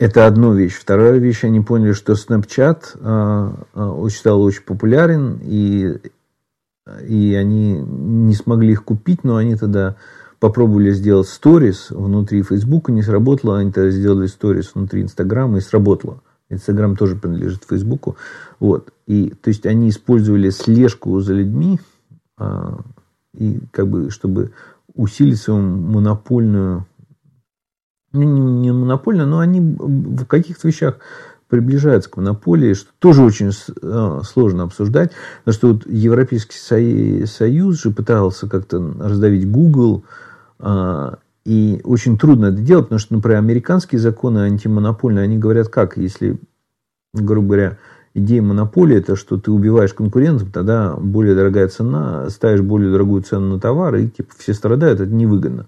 это 0.00 0.26
одна 0.26 0.54
вещь. 0.54 0.76
Вторая 0.80 1.18
вещь, 1.18 1.44
они 1.44 1.60
поняли, 1.60 1.92
что 1.92 2.14
Snapchat 2.14 2.96
а, 3.02 4.08
стал 4.08 4.42
очень 4.42 4.62
популярен, 4.62 5.38
и, 5.42 5.98
и 7.06 7.34
они 7.34 7.74
не 7.74 8.34
смогли 8.34 8.72
их 8.72 8.82
купить, 8.82 9.24
но 9.24 9.36
они 9.36 9.56
тогда 9.56 9.96
попробовали 10.38 10.90
сделать 10.92 11.28
сторис 11.28 11.90
внутри 11.90 12.42
Facebook, 12.42 12.88
не 12.88 13.02
сработало, 13.02 13.58
они 13.58 13.72
тогда 13.72 13.90
сделали 13.90 14.26
сторис 14.26 14.70
внутри 14.74 15.02
Инстаграма, 15.02 15.58
и 15.58 15.60
сработало. 15.60 16.22
Инстаграм 16.48 16.96
тоже 16.96 17.16
принадлежит 17.16 17.64
Фейсбуку. 17.68 18.16
Вот. 18.58 18.94
И, 19.06 19.34
то 19.42 19.48
есть, 19.48 19.66
они 19.66 19.90
использовали 19.90 20.48
слежку 20.48 21.20
за 21.20 21.34
людьми, 21.34 21.78
а, 22.38 22.80
и 23.34 23.60
как 23.70 23.86
бы, 23.86 24.08
чтобы 24.08 24.52
усилить 24.94 25.38
свою 25.38 25.60
монопольную, 25.60 26.78
ну, 26.78 26.84
не, 28.12 28.26
не 28.26 28.72
монопольную, 28.72 29.28
но 29.28 29.38
они 29.38 29.60
в 29.60 30.24
каких-то 30.26 30.68
вещах 30.68 30.96
приближаются 31.48 32.08
к 32.08 32.16
монополии, 32.16 32.74
что 32.74 32.90
тоже 32.98 33.22
очень 33.22 33.50
а, 33.82 34.22
сложно 34.24 34.62
обсуждать. 34.64 35.10
Потому 35.44 35.54
что 35.54 35.72
вот 35.72 35.86
Европейский 35.86 36.56
Союз 37.26 37.82
же 37.82 37.90
пытался 37.90 38.48
как-то 38.48 38.78
раздавить 38.98 39.50
Google, 39.50 40.04
а, 40.58 41.18
и 41.44 41.80
очень 41.84 42.18
трудно 42.18 42.46
это 42.46 42.58
делать, 42.58 42.86
потому 42.86 42.98
что, 42.98 43.14
например, 43.14 43.38
американские 43.38 43.98
законы 43.98 44.40
антимонопольные, 44.40 45.24
они 45.24 45.38
говорят 45.38 45.68
как, 45.68 45.96
если, 45.96 46.38
грубо 47.12 47.48
говоря, 47.48 47.78
идея 48.14 48.42
монополии 48.42 48.98
это 48.98 49.16
что 49.16 49.38
ты 49.38 49.50
убиваешь 49.50 49.94
конкурентов, 49.94 50.52
тогда 50.52 50.94
более 50.96 51.34
дорогая 51.34 51.68
цена, 51.68 52.28
ставишь 52.28 52.60
более 52.60 52.92
дорогую 52.92 53.22
цену 53.22 53.54
на 53.54 53.60
товар, 53.60 53.96
и 53.96 54.08
типа 54.08 54.34
все 54.38 54.54
страдают, 54.54 55.00
это 55.00 55.12
невыгодно. 55.12 55.66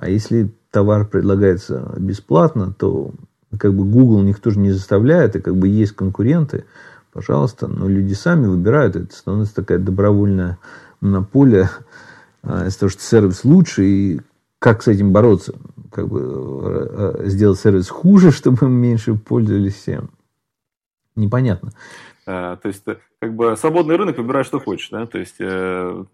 А 0.00 0.08
если 0.08 0.50
товар 0.70 1.06
предлагается 1.06 1.94
бесплатно, 1.98 2.72
то 2.72 3.12
как 3.58 3.74
бы 3.74 3.84
Google 3.84 4.22
никто 4.22 4.50
же 4.50 4.58
не 4.58 4.70
заставляет, 4.70 5.36
и 5.36 5.40
как 5.40 5.56
бы 5.56 5.68
есть 5.68 5.92
конкуренты, 5.92 6.64
пожалуйста, 7.12 7.66
но 7.66 7.88
люди 7.88 8.14
сами 8.14 8.46
выбирают, 8.46 8.96
это 8.96 9.14
становится 9.14 9.54
такая 9.54 9.78
добровольная 9.78 10.58
монополия, 11.00 11.70
а, 12.42 12.66
из-за 12.66 12.80
того, 12.80 12.90
что 12.90 13.02
сервис 13.02 13.44
лучше, 13.44 13.84
и 13.84 14.20
как 14.58 14.82
с 14.82 14.88
этим 14.88 15.12
бороться? 15.12 15.54
Как 15.90 16.08
бы 16.08 16.20
э, 16.20 17.14
э, 17.24 17.28
сделать 17.28 17.58
сервис 17.58 17.88
хуже, 17.88 18.30
чтобы 18.30 18.68
меньше 18.68 19.14
пользовались 19.14 19.74
всем? 19.74 20.10
Непонятно. 21.16 21.72
А, 22.26 22.56
то 22.56 22.68
есть, 22.68 22.84
как 23.18 23.34
бы 23.34 23.56
свободный 23.56 23.96
рынок, 23.96 24.16
выбирай, 24.16 24.44
что 24.44 24.60
хочешь. 24.60 24.88
Да? 24.90 25.04
То 25.06 25.18
есть, 25.18 25.36
э, 25.40 26.04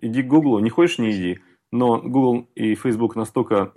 иди 0.00 0.22
к 0.22 0.26
Google, 0.26 0.58
не 0.58 0.70
хочешь, 0.70 0.98
не 0.98 1.12
иди. 1.12 1.40
Но 1.72 2.00
Google 2.00 2.48
и 2.54 2.74
Facebook 2.74 3.16
настолько 3.16 3.72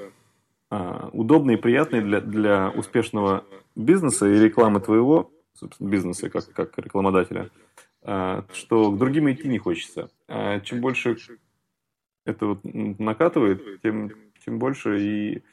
э, 0.71 1.09
удобные 1.13 1.57
и 1.57 1.61
приятные 1.61 2.01
для, 2.01 2.21
для 2.21 2.69
успешного 2.69 3.43
бизнеса 3.75 4.27
и 4.27 4.39
рекламы 4.39 4.79
твоего, 4.79 5.31
собственно, 5.53 5.89
бизнеса 5.89 6.29
как, 6.29 6.51
как 6.53 6.77
рекламодателя, 6.77 7.49
э, 8.01 8.41
что 8.53 8.91
к 8.91 8.97
другим 8.97 9.31
идти 9.31 9.47
не 9.47 9.59
хочется. 9.59 10.09
А 10.27 10.59
чем 10.61 10.81
больше 10.81 11.17
это 12.25 12.45
вот 12.47 12.59
накатывает, 12.63 13.81
тем, 13.81 14.11
тем 14.43 14.59
больше 14.59 14.99
и 14.99 15.43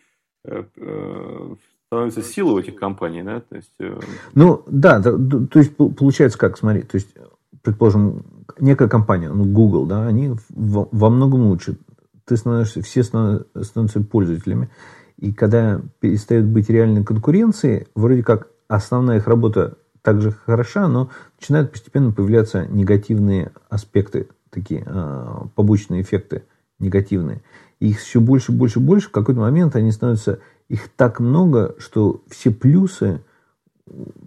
э, 0.44 0.64
э, 0.76 1.54
становится 1.86 2.22
сила 2.22 2.52
у 2.52 2.58
этих 2.58 2.76
компаний, 2.76 3.22
да, 3.22 3.40
то 3.40 3.56
есть... 3.56 3.72
Э... 3.80 3.98
Ну, 4.34 4.62
да, 4.68 5.02
то, 5.02 5.18
то 5.46 5.58
есть 5.58 5.76
получается 5.76 6.38
как, 6.38 6.56
смотри, 6.56 6.82
то 6.82 6.96
есть, 6.96 7.12
предположим, 7.62 8.22
некая 8.60 8.88
компания, 8.88 9.28
ну, 9.28 9.44
Google, 9.44 9.86
да, 9.86 10.06
они 10.06 10.32
во, 10.50 10.88
во 10.92 11.10
многом 11.10 11.46
лучше. 11.48 11.76
Ты 12.30 12.36
становишься, 12.36 12.80
все 12.80 13.02
становятся 13.02 14.00
пользователями. 14.02 14.70
И 15.16 15.32
когда 15.32 15.80
перестает 15.98 16.46
быть 16.46 16.70
реальной 16.70 17.02
конкуренцией, 17.02 17.88
вроде 17.96 18.22
как 18.22 18.46
основная 18.68 19.16
их 19.16 19.26
работа 19.26 19.78
также 20.00 20.30
хороша, 20.30 20.86
но 20.86 21.10
начинают 21.40 21.72
постепенно 21.72 22.12
появляться 22.12 22.66
негативные 22.68 23.50
аспекты, 23.68 24.28
такие 24.48 24.84
э, 24.86 25.34
побочные 25.56 26.02
эффекты 26.02 26.44
негативные. 26.78 27.42
И 27.80 27.88
их 27.88 27.98
все 27.98 28.20
больше, 28.20 28.52
больше, 28.52 28.78
больше. 28.78 29.08
В 29.08 29.12
какой-то 29.12 29.40
момент 29.40 29.74
они 29.74 29.90
становятся, 29.90 30.38
их 30.68 30.88
так 30.96 31.18
много, 31.18 31.74
что 31.78 32.22
все 32.28 32.52
плюсы 32.52 33.24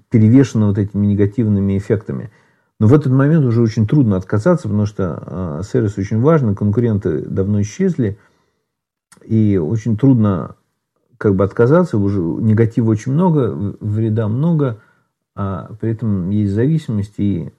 перевешены 0.09 0.65
вот 0.65 0.77
этими 0.77 1.05
негативными 1.05 1.77
эффектами. 1.77 2.31
Но 2.79 2.87
в 2.87 2.93
этот 2.93 3.11
момент 3.11 3.45
уже 3.45 3.61
очень 3.61 3.87
трудно 3.87 4.17
отказаться, 4.17 4.67
потому 4.67 4.85
что 4.85 5.23
э, 5.25 5.61
сервис 5.63 5.97
очень 5.97 6.19
важен, 6.19 6.55
конкуренты 6.55 7.21
давно 7.21 7.61
исчезли, 7.61 8.17
и 9.23 9.57
очень 9.57 9.97
трудно 9.97 10.55
как 11.17 11.35
бы 11.35 11.43
отказаться, 11.43 11.97
уже 11.97 12.19
негатива 12.19 12.89
очень 12.89 13.13
много, 13.13 13.75
вреда 13.79 14.27
много, 14.27 14.81
а 15.35 15.71
при 15.79 15.91
этом 15.91 16.29
есть 16.31 16.51
зависимость, 16.51 17.13
и 17.17 17.53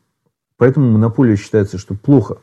поэтому 0.59 0.91
монополия 0.91 1.37
считается, 1.37 1.79
что 1.79 1.95
плохо 1.95 2.39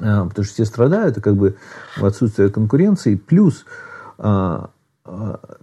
а, 0.00 0.26
потому 0.26 0.44
что 0.44 0.54
все 0.54 0.64
страдают, 0.64 1.16
и 1.16 1.20
как 1.20 1.36
бы 1.36 1.56
в 1.96 2.04
отсутствие 2.04 2.50
конкуренции. 2.50 3.16
Плюс, 3.16 3.64
а, 4.18 4.70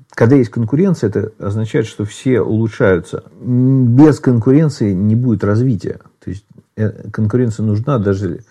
когда 0.09 0.35
есть 0.35 0.51
конкуренция, 0.51 1.09
это 1.09 1.31
означает, 1.39 1.85
что 1.85 2.05
все 2.05 2.41
улучшаются. 2.41 3.23
Без 3.41 4.19
конкуренции 4.19 4.93
не 4.93 5.15
будет 5.15 5.43
развития. 5.43 5.99
То 6.23 6.29
есть 6.29 6.45
э, 6.75 7.09
конкуренция 7.11 7.65
нужна, 7.65 7.99
даже 7.99 8.41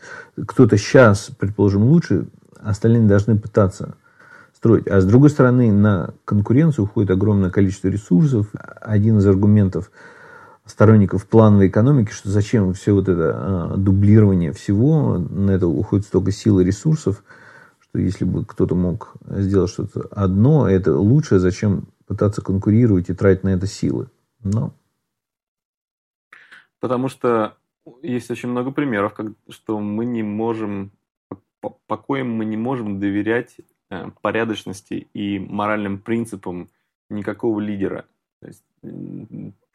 кто-то 0.47 0.77
сейчас, 0.77 1.31
предположим, 1.39 1.85
лучше, 1.85 2.27
остальные 2.61 3.03
должны 3.03 3.39
пытаться 3.39 3.95
строить. 4.55 4.87
А 4.89 5.01
с 5.01 5.05
другой 5.05 5.31
стороны, 5.31 5.73
на 5.73 6.15
конкуренцию 6.25 6.85
уходит 6.85 7.11
огромное 7.11 7.51
количество 7.51 7.89
ресурсов. 7.89 8.47
Один 8.81 9.19
из 9.19 9.27
аргументов– 9.27 9.91
сторонников 10.67 11.27
плановой 11.27 11.69
экономики, 11.69 12.11
что 12.11 12.31
зачем 12.31 12.73
все 12.73 12.93
вот 12.93 13.09
это 13.09 13.33
а, 13.35 13.77
дублирование 13.77 14.53
всего, 14.53 15.19
на 15.19 15.51
это 15.51 15.67
уходит 15.67 16.07
столько 16.07 16.33
сил 16.33 16.61
и 16.61 16.65
ресурсов, 16.65 17.23
если 17.95 18.25
бы 18.25 18.45
кто-то 18.45 18.75
мог 18.75 19.15
сделать 19.27 19.71
что-то 19.71 20.09
одно, 20.11 20.69
это 20.69 20.97
лучше, 20.97 21.39
зачем 21.39 21.89
пытаться 22.07 22.43
конкурировать 22.43 23.09
и 23.09 23.15
тратить 23.15 23.45
на 23.45 23.51
это 23.51 23.67
силы. 23.67 24.09
Но... 24.43 24.75
Потому 26.81 27.09
что 27.09 27.57
есть 28.03 28.31
очень 28.31 28.51
много 28.51 28.71
примеров, 28.71 29.15
как, 29.15 29.33
что 29.49 29.81
мы 29.81 30.05
не 30.05 30.23
можем, 30.23 30.91
покоем 31.87 32.31
мы 32.31 32.45
не 32.45 32.57
можем 32.57 33.01
доверять 33.01 33.57
э, 33.91 34.11
порядочности 34.21 35.09
и 35.15 35.39
моральным 35.39 35.99
принципам 35.99 36.69
никакого 37.09 37.61
лидера. 37.61 38.05
То 38.41 38.49
есть 38.49 38.65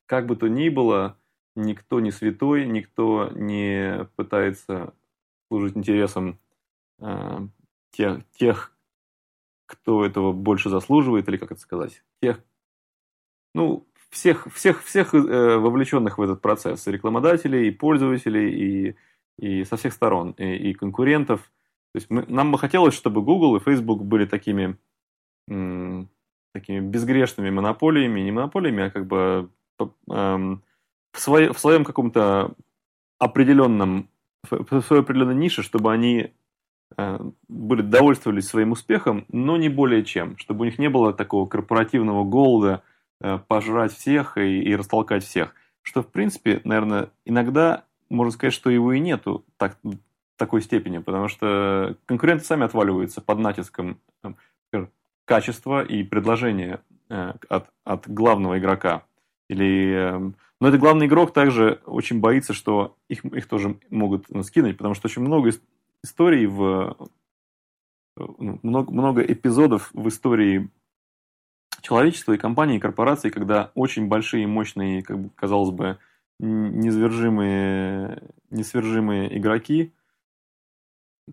как 0.06 0.26
бы 0.28 0.36
то 0.36 0.48
ни 0.48 0.70
было, 0.70 1.18
никто 1.56 2.00
не 2.00 2.12
святой, 2.12 2.68
никто 2.68 3.30
не 3.34 4.08
пытается 4.16 4.94
служить 5.48 5.78
интересам 5.78 6.38
э, 7.00 7.48
тех, 7.92 8.22
тех, 8.32 8.76
кто 9.66 10.06
этого 10.06 10.32
больше 10.32 10.70
заслуживает, 10.70 11.28
или 11.28 11.38
как 11.38 11.52
это 11.52 11.62
сказать, 11.62 12.04
тех, 12.22 12.44
ну, 13.54 13.88
всех, 14.10 14.52
всех, 14.54 14.84
всех 14.84 15.14
э, 15.14 15.58
вовлеченных 15.58 16.18
в 16.18 16.22
этот 16.22 16.42
процесс, 16.42 16.88
и 16.88 16.92
рекламодателей, 16.92 17.68
и 17.68 17.72
пользователей, 17.72 18.50
и, 18.50 18.96
и 19.38 19.64
со 19.64 19.78
всех 19.78 19.94
сторон, 19.94 20.32
и, 20.32 20.70
и 20.70 20.74
конкурентов. 20.74 21.42
То 21.94 21.98
есть 21.98 22.10
мы, 22.10 22.26
нам 22.28 22.52
бы 22.52 22.58
хотелось, 22.58 22.94
чтобы 22.94 23.22
Google 23.22 23.56
и 23.56 23.60
Facebook 23.60 24.04
были 24.04 24.26
такими, 24.26 24.78
м, 25.48 26.10
такими 26.54 26.80
безгрешными 26.80 27.50
монополиями, 27.50 28.22
не 28.22 28.32
монополиями, 28.32 28.84
а 28.86 28.92
как 28.92 29.06
бы 29.06 29.50
эм, 30.10 30.64
в, 31.12 31.20
свое, 31.20 31.54
в 31.54 31.60
своем 31.60 31.84
каком-то 31.84 32.56
определенном, 33.20 34.10
в 34.50 34.82
своей 34.82 35.04
определенной 35.04 35.36
нише, 35.36 35.62
чтобы 35.62 35.92
они 35.92 36.34
были 36.98 37.82
довольствовались 37.82 38.48
своим 38.48 38.72
успехом, 38.72 39.26
но 39.30 39.58
не 39.58 39.70
более 39.70 40.04
чем, 40.04 40.38
чтобы 40.38 40.62
у 40.62 40.66
них 40.66 40.80
не 40.80 40.90
было 40.90 41.14
такого 41.14 41.48
корпоративного 41.48 42.24
голода 42.24 42.84
э, 43.22 43.40
пожрать 43.48 43.94
всех 43.94 44.38
и, 44.38 44.62
и 44.62 44.76
растолкать 44.76 45.24
всех. 45.24 45.54
Что, 45.82 46.02
в 46.02 46.08
принципе, 46.08 46.62
наверное, 46.64 47.10
иногда 47.26 47.86
можно 48.10 48.32
сказать, 48.32 48.54
что 48.54 48.70
его 48.70 48.92
и 48.94 49.00
нету 49.00 49.46
так, 49.58 49.78
такой 50.36 50.62
степени, 50.62 50.98
потому 50.98 51.28
что 51.28 51.96
конкуренты 52.06 52.44
сами 52.44 52.66
отваливаются 52.66 53.22
под 53.22 53.40
натиском 53.40 54.00
э, 54.24 54.88
качества 55.26 55.84
и 55.84 56.04
предложения 56.04 56.82
э, 57.10 57.34
от, 57.50 57.70
от 57.84 58.10
главного 58.10 58.58
игрока. 58.58 59.04
Или, 59.48 59.94
эм, 59.94 60.36
но 60.60 60.68
этот 60.68 60.80
главный 60.80 61.06
игрок 61.06 61.34
также 61.34 61.82
очень 61.86 62.20
боится, 62.20 62.54
что 62.54 62.96
их, 63.10 63.24
их 63.26 63.48
тоже 63.48 63.78
могут 63.90 64.26
ну, 64.30 64.44
скинуть, 64.44 64.78
потому 64.78 64.96
что 64.96 65.08
очень 65.08 65.22
много 65.22 65.52
историй 66.04 66.46
в 66.46 66.98
э, 68.18 68.24
ну, 68.38 68.60
много, 68.64 68.92
много 68.92 69.22
эпизодов 69.22 69.90
в 69.94 70.08
истории 70.08 70.70
человечества 71.82 72.34
и 72.34 72.38
компаний, 72.38 72.78
и 72.78 72.80
корпораций, 72.80 73.32
когда 73.32 73.72
очень 73.76 74.08
большие, 74.08 74.48
мощные, 74.48 75.04
как 75.04 75.20
бы, 75.20 75.30
казалось 75.36 75.72
бы, 75.72 75.98
незвержимые, 76.40 78.24
несвержимые 78.50 79.38
игроки 79.38 79.94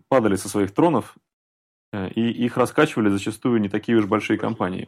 падали 0.09 0.35
со 0.35 0.49
своих 0.49 0.73
тронов, 0.73 1.17
э, 1.91 2.09
и 2.09 2.29
их 2.45 2.57
раскачивали 2.57 3.09
зачастую 3.09 3.61
не 3.61 3.69
такие 3.69 3.97
уж 3.97 4.05
большие 4.05 4.37
компании. 4.37 4.87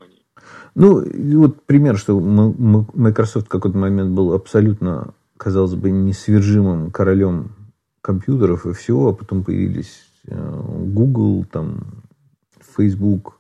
Ну, 0.75 1.03
вот 1.39 1.65
пример, 1.65 1.97
что 1.97 2.19
Microsoft 2.19 3.47
в 3.47 3.49
какой-то 3.49 3.77
момент 3.77 4.11
был 4.11 4.33
абсолютно, 4.33 5.13
казалось 5.37 5.75
бы, 5.75 5.91
несвержимым 5.91 6.91
королем 6.91 7.58
компьютеров 8.01 8.65
и 8.65 8.73
всего, 8.73 9.09
а 9.09 9.13
потом 9.13 9.43
появились 9.43 10.05
э, 10.27 10.61
Google, 10.85 11.45
там, 11.45 12.03
Facebook, 12.77 13.39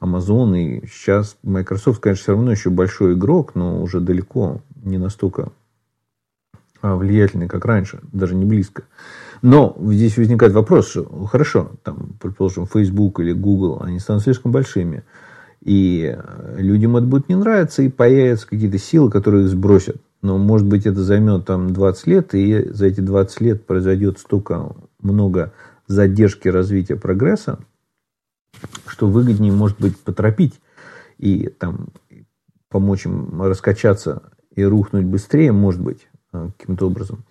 Amazon, 0.00 0.58
и 0.58 0.86
сейчас 0.86 1.36
Microsoft, 1.42 2.00
конечно, 2.00 2.22
все 2.22 2.32
равно 2.32 2.50
еще 2.50 2.70
большой 2.70 3.14
игрок, 3.14 3.54
но 3.54 3.82
уже 3.82 4.00
далеко 4.00 4.62
не 4.82 4.98
настолько 4.98 5.52
а, 6.80 6.96
влиятельный, 6.96 7.48
как 7.48 7.64
раньше, 7.66 8.00
даже 8.12 8.34
не 8.34 8.46
близко. 8.46 8.84
Но 9.42 9.76
здесь 9.80 10.16
возникает 10.16 10.52
вопрос, 10.52 10.88
что 10.88 11.04
хорошо, 11.26 11.72
там, 11.82 12.14
предположим, 12.20 12.66
Facebook 12.66 13.20
или 13.20 13.32
Google, 13.32 13.82
они 13.82 13.98
станут 13.98 14.22
слишком 14.22 14.52
большими, 14.52 15.04
и 15.62 16.16
людям 16.56 16.96
это 16.96 17.06
будет 17.06 17.28
не 17.28 17.34
нравиться, 17.34 17.82
и 17.82 17.90
появятся 17.90 18.48
какие-то 18.48 18.78
силы, 18.78 19.10
которые 19.10 19.44
их 19.44 19.50
сбросят. 19.50 20.00
Но, 20.22 20.36
может 20.36 20.66
быть, 20.66 20.86
это 20.86 21.02
займет 21.02 21.46
там 21.46 21.72
20 21.72 22.06
лет, 22.06 22.34
и 22.34 22.68
за 22.72 22.86
эти 22.86 23.00
20 23.00 23.40
лет 23.40 23.66
произойдет 23.66 24.18
столько 24.18 24.74
много 25.00 25.52
задержки 25.86 26.48
развития 26.48 26.96
прогресса, 26.96 27.58
что 28.86 29.08
выгоднее, 29.08 29.52
может 29.52 29.80
быть, 29.80 29.98
поторопить 29.98 30.60
и 31.18 31.48
там 31.48 31.88
помочь 32.68 33.06
им 33.06 33.42
раскачаться 33.42 34.22
и 34.54 34.62
рухнуть 34.62 35.06
быстрее, 35.06 35.52
может 35.52 35.80
быть, 35.80 36.08
э, 36.32 36.50
каким-то 36.58 36.86
образом. 36.86 37.24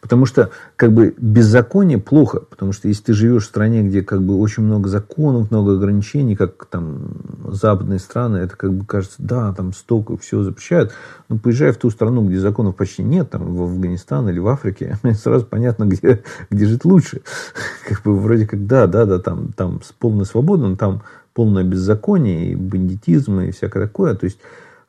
Потому 0.00 0.26
что 0.26 0.50
как 0.76 0.92
бы 0.92 1.14
беззаконие 1.18 1.98
плохо, 1.98 2.40
потому 2.40 2.72
что 2.72 2.88
если 2.88 3.04
ты 3.04 3.12
живешь 3.12 3.44
в 3.44 3.48
стране, 3.48 3.82
где 3.82 4.02
как 4.02 4.22
бы 4.22 4.38
очень 4.38 4.62
много 4.62 4.88
законов, 4.88 5.50
много 5.50 5.74
ограничений, 5.74 6.36
как 6.36 6.66
там 6.66 7.12
западные 7.48 7.98
страны, 7.98 8.38
это 8.38 8.56
как 8.56 8.72
бы 8.72 8.84
кажется, 8.84 9.16
да, 9.18 9.52
там 9.52 9.72
столько 9.72 10.16
все 10.16 10.42
запрещают. 10.42 10.92
Но 11.28 11.38
поезжая 11.38 11.72
в 11.72 11.76
ту 11.76 11.90
страну, 11.90 12.26
где 12.26 12.38
законов 12.38 12.76
почти 12.76 13.02
нет, 13.02 13.30
там 13.30 13.54
в 13.54 13.62
Афганистан 13.62 14.28
или 14.28 14.38
в 14.38 14.48
Африке, 14.48 14.98
сразу 15.14 15.44
понятно, 15.44 15.84
где, 15.84 16.22
где 16.50 16.66
жить 16.66 16.84
лучше. 16.84 17.22
Как 17.88 18.02
бы 18.02 18.18
вроде 18.18 18.46
как, 18.46 18.66
да, 18.66 18.86
да, 18.86 19.04
да, 19.04 19.18
там, 19.18 19.52
там 19.52 19.80
полная 19.98 20.24
свобода, 20.24 20.66
но 20.66 20.76
там 20.76 21.02
полное 21.34 21.64
беззаконие 21.64 22.52
и 22.52 22.54
бандитизм 22.54 23.40
и 23.40 23.50
всякое 23.50 23.86
такое. 23.86 24.14
То 24.14 24.24
есть 24.24 24.38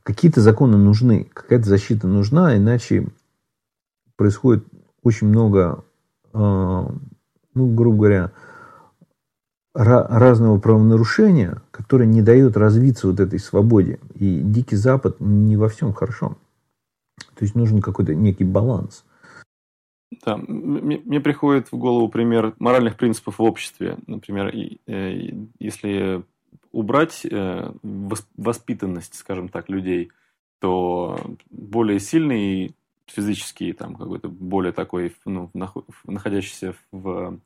какие-то 0.04 0.41
законы 0.41 0.78
нужны, 0.78 1.28
какая-то 1.34 1.67
защита 1.67 2.08
нужна, 2.08 2.58
иначе 2.58 3.08
происходит 4.21 4.63
очень 5.01 5.29
много, 5.29 5.84
а, 6.31 6.93
ну, 7.55 7.73
грубо 7.73 7.97
говоря, 7.97 8.31
разного 9.73 10.60
правонарушения, 10.60 11.63
которое 11.71 12.05
не 12.05 12.21
дает 12.21 12.55
развиться 12.55 13.07
вот 13.07 13.19
этой 13.19 13.39
свободе. 13.39 13.99
И 14.13 14.41
Дикий 14.41 14.75
Запад 14.75 15.15
не 15.19 15.57
во 15.57 15.69
всем 15.69 15.91
хорошо. 15.91 16.38
То 17.34 17.45
есть 17.45 17.55
нужен 17.55 17.81
какой-то 17.81 18.13
некий 18.13 18.43
баланс. 18.43 19.05
Да, 20.23 20.38
мне, 20.38 21.01
мне 21.03 21.19
приходит 21.19 21.71
в 21.71 21.77
голову 21.77 22.07
пример 22.07 22.53
моральных 22.60 22.97
принципов 22.97 23.39
в 23.39 23.43
обществе. 23.43 23.97
Например, 24.05 24.53
э, 24.53 25.31
если 25.57 26.23
убрать 26.71 27.25
э, 27.25 27.71
воспитанность, 28.38 29.15
скажем 29.15 29.49
так, 29.49 29.67
людей, 29.67 30.12
то 30.60 31.17
более 31.49 31.99
сильный 31.99 32.75
физический, 33.12 33.74
там, 33.74 33.95
какой-то 33.95 34.30
более 34.30 34.71
такой, 34.71 35.15
ну, 35.26 35.52
находящийся 36.06 36.76
в 36.91 37.39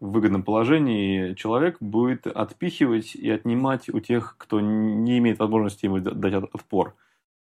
выгодном 0.00 0.42
положении 0.42 1.34
человек 1.34 1.76
будет 1.80 2.26
отпихивать 2.26 3.14
и 3.14 3.30
отнимать 3.30 3.88
у 3.88 4.00
тех, 4.00 4.36
кто 4.38 4.60
не 4.60 5.18
имеет 5.18 5.38
возможности 5.38 5.86
ему 5.86 6.00
дать 6.00 6.34
отпор. 6.34 6.94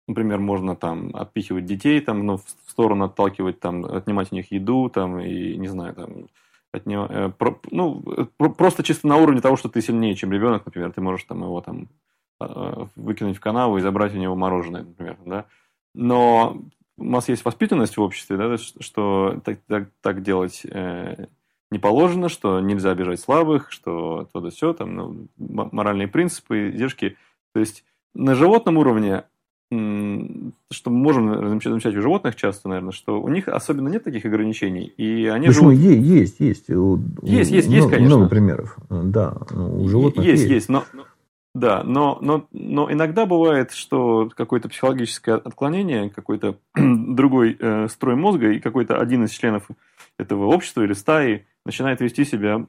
Например, 0.08 0.38
можно 0.38 0.76
там 0.76 1.10
отпихивать 1.14 1.64
детей, 1.64 2.00
там, 2.00 2.24
ну, 2.24 2.36
в 2.36 2.70
сторону 2.70 3.06
отталкивать, 3.06 3.58
там, 3.58 3.84
отнимать 3.84 4.30
у 4.30 4.36
них 4.36 4.52
еду, 4.52 4.88
там, 4.88 5.18
и, 5.18 5.56
не 5.56 5.66
знаю, 5.66 5.94
там, 5.94 6.28
отним... 6.72 7.00
Э, 7.08 7.32
ну, 7.72 8.02
просто 8.36 8.84
чисто 8.84 9.08
на 9.08 9.16
уровне 9.16 9.40
того, 9.40 9.56
что 9.56 9.68
ты 9.68 9.82
сильнее, 9.82 10.14
чем 10.14 10.32
ребенок, 10.32 10.64
например, 10.64 10.92
ты 10.92 11.00
можешь 11.00 11.24
там 11.24 11.42
его 11.42 11.60
там 11.60 11.88
э, 12.40 12.86
выкинуть 12.94 13.38
в 13.38 13.40
канаву 13.40 13.78
и 13.78 13.80
забрать 13.80 14.14
у 14.14 14.18
него 14.18 14.36
мороженое, 14.36 14.84
например, 14.84 15.16
да. 15.24 15.46
Но 15.94 16.62
у 16.98 17.04
нас 17.04 17.28
есть 17.28 17.44
воспитанность 17.44 17.96
в 17.96 18.02
обществе, 18.02 18.36
да, 18.36 18.56
что 18.56 19.40
так, 19.44 19.58
так, 19.66 19.88
так 20.00 20.22
делать 20.22 20.62
э, 20.64 21.26
не 21.70 21.78
положено, 21.78 22.28
что 22.28 22.60
нельзя 22.60 22.90
обижать 22.90 23.20
слабых, 23.20 23.70
что 23.70 24.28
то 24.32 24.40
да 24.40 24.50
все, 24.50 24.72
там, 24.72 24.94
ну, 24.94 25.28
моральные 25.36 26.08
принципы, 26.08 26.70
издержки. 26.70 27.16
То 27.52 27.60
есть 27.60 27.84
на 28.14 28.34
животном 28.34 28.78
уровне, 28.78 29.24
что 29.68 30.90
мы 30.90 30.96
можем 30.96 31.60
замечать 31.60 31.96
у 31.96 32.00
животных 32.00 32.36
часто, 32.36 32.68
наверное, 32.68 32.92
что 32.92 33.20
у 33.20 33.28
них 33.28 33.48
особенно 33.48 33.88
нет 33.88 34.04
таких 34.04 34.24
ограничений. 34.24 34.86
И 34.96 35.26
они 35.26 35.48
Почему? 35.48 35.72
Живут... 35.72 35.84
Есть, 35.84 36.40
есть. 36.40 36.68
Есть, 36.68 37.50
есть, 37.50 37.68
есть, 37.68 37.90
конечно. 37.90 38.16
Много 38.16 38.28
примеров. 38.28 38.76
Да, 38.88 39.36
у 39.50 39.88
животных 39.88 40.24
есть. 40.24 40.42
Есть, 40.42 40.52
есть, 40.52 40.68
но, 40.68 40.84
да, 41.56 41.82
но, 41.82 42.18
но, 42.20 42.46
но 42.52 42.92
иногда 42.92 43.24
бывает, 43.24 43.72
что 43.72 44.30
какое-то 44.36 44.68
психологическое 44.68 45.36
отклонение, 45.36 46.10
какой-то 46.10 46.58
другой 46.74 47.56
э, 47.58 47.88
строй 47.88 48.14
мозга 48.14 48.50
и 48.50 48.60
какой-то 48.60 49.00
один 49.00 49.24
из 49.24 49.30
членов 49.30 49.66
этого 50.18 50.48
общества 50.48 50.82
или 50.82 50.92
стаи 50.92 51.46
начинает 51.64 52.02
вести 52.02 52.26
себя 52.26 52.66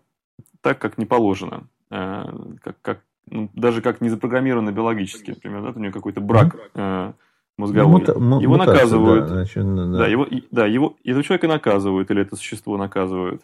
так, 0.61 0.79
как 0.79 0.97
не 0.97 1.05
положено. 1.05 1.67
Э, 1.91 2.23
как, 2.63 2.77
как, 2.81 3.01
ну, 3.29 3.49
даже 3.53 3.81
как 3.81 3.99
не 3.99 4.07
запрограммировано 4.07 4.71
биологически. 4.71 5.31
Например, 5.31 5.63
да, 5.63 5.73
у 5.75 5.79
него 5.79 5.91
какой-то 5.91 6.21
брак 6.21 6.55
э, 6.73 7.11
мозговой. 7.57 7.91
Мута, 7.91 8.13
его 8.13 8.53
мутация, 8.53 8.73
наказывают. 8.73 9.27
Да, 9.27 9.33
значит, 9.33 9.63
ну 9.65 9.91
да. 9.91 9.97
Да, 9.97 10.07
его, 10.07 10.27
да, 10.51 10.65
его, 10.65 10.95
этого 11.03 11.23
человека 11.23 11.49
наказывают, 11.49 12.09
или 12.09 12.21
это 12.21 12.37
существо 12.37 12.77
наказывают 12.77 13.41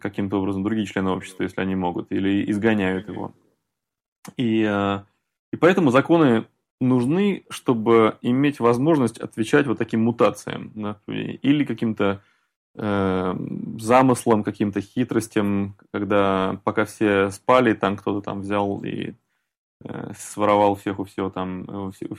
каким-то 0.00 0.40
образом 0.40 0.64
другие 0.64 0.86
члены 0.86 1.10
общества, 1.10 1.44
если 1.44 1.60
они 1.60 1.76
могут, 1.76 2.10
или 2.10 2.50
изгоняют 2.50 3.08
его. 3.08 3.32
И, 4.36 4.62
э, 4.62 5.00
и 5.52 5.56
поэтому 5.56 5.90
законы 5.90 6.46
нужны, 6.80 7.44
чтобы 7.50 8.18
иметь 8.22 8.60
возможность 8.60 9.18
отвечать 9.18 9.66
вот 9.66 9.78
таким 9.78 10.02
мутациям. 10.02 10.72
Да, 10.74 11.00
или 11.06 11.64
каким-то 11.64 12.22
э, 12.74 13.34
замыслам, 13.78 14.42
каким-то 14.42 14.80
хитростям, 14.80 15.76
когда 15.92 16.60
пока 16.64 16.84
все 16.84 17.30
спали, 17.30 17.74
там 17.74 17.96
кто-то 17.96 18.22
там 18.22 18.40
взял 18.40 18.82
и 18.82 19.14
э, 19.84 20.12
своровал 20.16 20.74
всех 20.76 20.98
у 20.98 21.04
всего 21.04 21.30
там, 21.30 21.92
всех, 21.92 22.10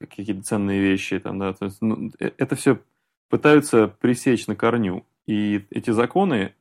какие-то 0.00 0.42
ценные 0.42 0.80
вещи. 0.80 1.18
Там, 1.18 1.38
да, 1.38 1.52
то 1.52 1.66
есть, 1.66 1.78
ну, 1.80 2.10
э, 2.18 2.30
это 2.36 2.56
все 2.56 2.80
пытаются 3.28 3.88
пресечь 3.88 4.46
на 4.46 4.56
корню. 4.56 5.04
И 5.26 5.66
эти 5.70 5.90
законы 5.90 6.54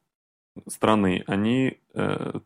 страны, 0.67 1.23
они 1.27 1.77
э, 1.93 2.39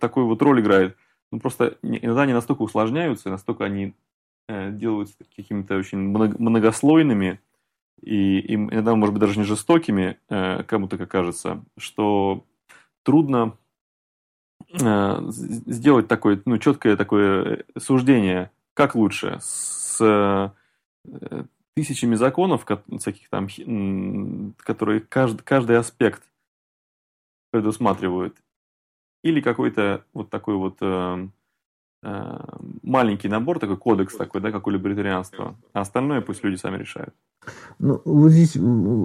такую 0.00 0.26
вот 0.26 0.42
роль 0.42 0.60
играют. 0.60 0.96
Ну, 1.30 1.40
просто 1.40 1.78
иногда 1.82 2.22
они 2.22 2.32
настолько 2.32 2.62
усложняются, 2.62 3.30
настолько 3.30 3.64
они 3.64 3.94
э, 4.48 4.70
делаются 4.70 5.16
какими-то 5.34 5.76
очень 5.76 5.98
многослойными, 5.98 7.40
и 8.02 8.38
им 8.38 8.70
иногда, 8.70 8.94
может 8.94 9.14
быть, 9.14 9.20
даже 9.20 9.38
не 9.38 9.44
жестокими, 9.44 10.18
э, 10.28 10.62
кому-то 10.64 10.98
как 10.98 11.10
кажется, 11.10 11.64
что 11.78 12.44
трудно 13.02 13.56
э, 14.72 15.18
сделать 15.30 16.08
такое, 16.08 16.42
ну, 16.44 16.58
четкое 16.58 16.96
такое 16.96 17.64
суждение, 17.78 18.50
как 18.74 18.94
лучше, 18.94 19.38
с 19.40 20.00
э, 20.00 20.50
тысячами 21.74 22.14
законов, 22.14 22.66
всяких 22.98 23.28
там, 23.30 23.48
которые 24.58 25.00
каждый, 25.00 25.42
каждый 25.42 25.78
аспект 25.78 26.22
предусматривают, 27.50 28.36
или 29.22 29.40
какой-то 29.40 30.04
вот 30.12 30.30
такой 30.30 30.56
вот 30.56 30.76
э, 30.80 31.28
э, 32.02 32.38
маленький 32.82 33.28
набор, 33.28 33.58
такой 33.58 33.76
кодекс 33.76 34.16
такой, 34.16 34.40
да, 34.40 34.50
как 34.50 34.66
у 34.66 34.70
либертарианства, 34.70 35.56
а 35.72 35.80
остальное 35.80 36.20
пусть 36.20 36.42
люди 36.44 36.56
сами 36.56 36.78
решают. 36.78 37.14
Ну, 37.78 38.00
вот 38.04 38.30
здесь 38.30 38.56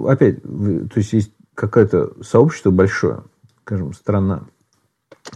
опять, 0.06 0.42
то 0.42 0.98
есть 0.98 1.12
есть 1.12 1.32
какое-то 1.54 2.22
сообщество 2.22 2.70
большое, 2.70 3.24
скажем, 3.62 3.92
страна, 3.92 4.46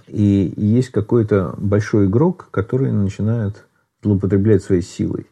и 0.06 0.52
есть 0.56 0.90
какой-то 0.90 1.54
большой 1.58 2.06
игрок, 2.06 2.48
который 2.50 2.92
начинает 2.92 3.66
злоупотреблять 4.02 4.62
своей 4.62 4.82
силой. 4.82 5.26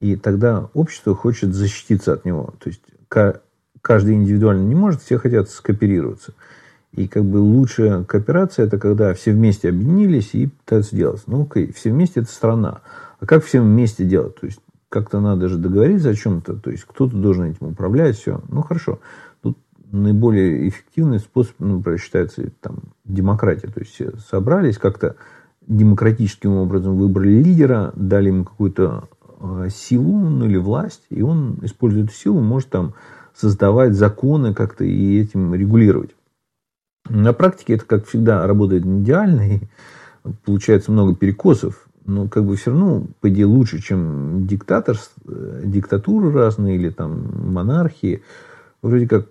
И 0.00 0.16
тогда 0.16 0.70
общество 0.74 1.14
хочет 1.14 1.54
защититься 1.54 2.12
от 2.12 2.24
него. 2.24 2.54
То 2.60 2.68
есть 2.68 2.82
каждый 3.08 4.14
индивидуально 4.14 4.62
не 4.62 4.74
может, 4.74 5.02
все 5.02 5.18
хотят 5.18 5.50
скооперироваться. 5.50 6.34
И 6.98 7.08
как 7.08 7.24
бы 7.24 7.38
лучшая 7.38 8.04
кооперация 8.04 8.66
это 8.66 8.78
когда 8.78 9.14
все 9.14 9.32
вместе 9.32 9.68
объединились 9.68 10.34
и 10.34 10.48
пытаются 10.48 10.96
делать. 10.96 11.22
Ну, 11.26 11.42
окей, 11.42 11.72
все 11.72 11.90
вместе 11.90 12.20
это 12.20 12.30
страна. 12.30 12.80
А 13.20 13.26
как 13.26 13.44
все 13.44 13.60
вместе 13.60 14.04
делать? 14.04 14.36
То 14.36 14.46
есть 14.46 14.60
как-то 14.88 15.20
надо 15.20 15.48
же 15.48 15.58
договориться 15.58 16.10
о 16.10 16.14
чем-то. 16.14 16.54
То 16.54 16.70
есть 16.70 16.84
кто-то 16.84 17.16
должен 17.16 17.44
этим 17.44 17.68
управлять, 17.68 18.16
все. 18.16 18.40
Ну, 18.48 18.62
хорошо. 18.62 19.00
Тут 19.42 19.58
наиболее 19.90 20.68
эффективный 20.68 21.18
способ, 21.18 21.54
ну, 21.58 21.82
считается 21.98 22.50
там, 22.60 22.80
демократия. 23.04 23.68
То 23.68 23.80
есть 23.80 23.92
все 23.92 24.12
собрались 24.30 24.78
как-то 24.78 25.16
демократическим 25.66 26.52
образом 26.52 26.96
выбрали 26.96 27.42
лидера, 27.42 27.92
дали 27.94 28.28
ему 28.28 28.44
какую-то 28.44 29.08
Э, 29.40 29.68
силу 29.70 30.28
ну, 30.28 30.46
или 30.46 30.56
власть, 30.56 31.02
и 31.10 31.22
он, 31.22 31.58
используя 31.62 32.04
эту 32.04 32.12
силу, 32.12 32.40
может 32.40 32.70
там 32.70 32.94
создавать 33.34 33.94
законы 33.94 34.52
как-то 34.52 34.84
и 34.84 35.20
этим 35.20 35.54
регулировать. 35.54 36.10
На 37.08 37.32
практике 37.32 37.74
это, 37.74 37.84
как 37.84 38.06
всегда, 38.06 38.46
работает 38.46 38.84
не 38.84 39.02
идеально, 39.02 39.56
и 39.56 39.60
получается 40.44 40.92
много 40.92 41.14
перекосов, 41.14 41.88
но 42.04 42.28
как 42.28 42.44
бы 42.44 42.56
все 42.56 42.70
равно, 42.70 43.06
по 43.20 43.28
идее, 43.28 43.46
лучше, 43.46 43.80
чем 43.80 44.46
диктатор, 44.46 44.96
э, 45.26 45.62
диктатуры 45.64 46.32
разные 46.32 46.76
или 46.76 46.90
там 46.90 47.52
монархии. 47.52 48.22
Вроде 48.82 49.08
как 49.08 49.26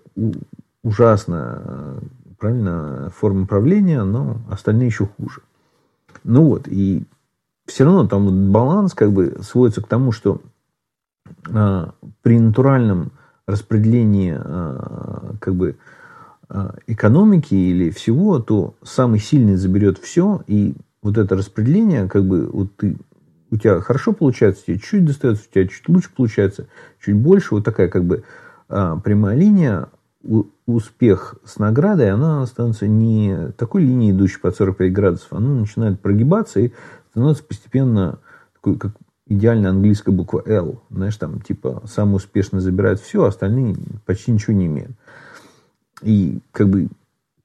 ужасно, 0.82 1.62
э, 1.64 1.98
правильно, 2.38 3.12
форма 3.16 3.46
правления, 3.46 4.02
но 4.04 4.38
остальные 4.50 4.86
еще 4.86 5.06
хуже. 5.06 5.40
Ну 6.24 6.44
вот, 6.44 6.68
и 6.68 7.04
все 7.66 7.84
равно 7.84 8.06
там 8.06 8.50
баланс 8.50 8.94
как 8.94 9.12
бы 9.12 9.38
сводится 9.42 9.82
к 9.82 9.88
тому, 9.88 10.12
что 10.12 10.40
а, 11.52 11.92
при 12.22 12.38
натуральном 12.38 13.12
распределении 13.46 14.34
а, 14.36 15.34
как 15.40 15.54
бы 15.54 15.76
экономики 16.86 17.54
или 17.54 17.90
всего, 17.90 18.38
то 18.38 18.74
самый 18.82 19.20
сильный 19.20 19.56
заберет 19.56 19.98
все, 19.98 20.42
и 20.46 20.74
вот 21.02 21.18
это 21.18 21.36
распределение, 21.36 22.08
как 22.08 22.24
бы 22.24 22.48
вот 22.50 22.74
ты 22.76 22.96
у 23.50 23.56
тебя 23.56 23.80
хорошо 23.80 24.12
получается, 24.12 24.66
тебе 24.66 24.78
чуть 24.78 25.04
достается, 25.04 25.44
у 25.48 25.54
тебя 25.54 25.66
чуть 25.66 25.88
лучше 25.88 26.10
получается, 26.14 26.68
чуть 27.04 27.16
больше, 27.16 27.54
вот 27.54 27.64
такая 27.64 27.88
как 27.88 28.04
бы 28.04 28.24
а, 28.68 28.96
прямая 28.96 29.36
линия, 29.36 29.88
успех 30.66 31.36
с 31.44 31.58
наградой, 31.58 32.10
она 32.10 32.44
становится 32.46 32.86
не 32.86 33.52
такой 33.56 33.82
линией, 33.82 34.10
идущей 34.10 34.40
под 34.40 34.56
45 34.56 34.92
градусов, 34.92 35.32
она 35.32 35.54
начинает 35.54 36.00
прогибаться, 36.00 36.60
и 36.60 36.72
становится 37.10 37.44
постепенно 37.44 38.18
такой, 38.54 38.76
как 38.76 38.92
идеальная 39.26 39.70
английская 39.70 40.10
буква 40.10 40.42
L. 40.44 40.82
Знаешь, 40.90 41.16
там, 41.16 41.40
типа, 41.40 41.82
самый 41.86 42.16
успешно 42.16 42.60
забирает 42.60 43.00
все, 43.00 43.24
а 43.24 43.28
остальные 43.28 43.76
почти 44.04 44.32
ничего 44.32 44.54
не 44.54 44.66
имеют. 44.66 44.92
И, 46.02 46.40
как 46.52 46.68
бы, 46.68 46.88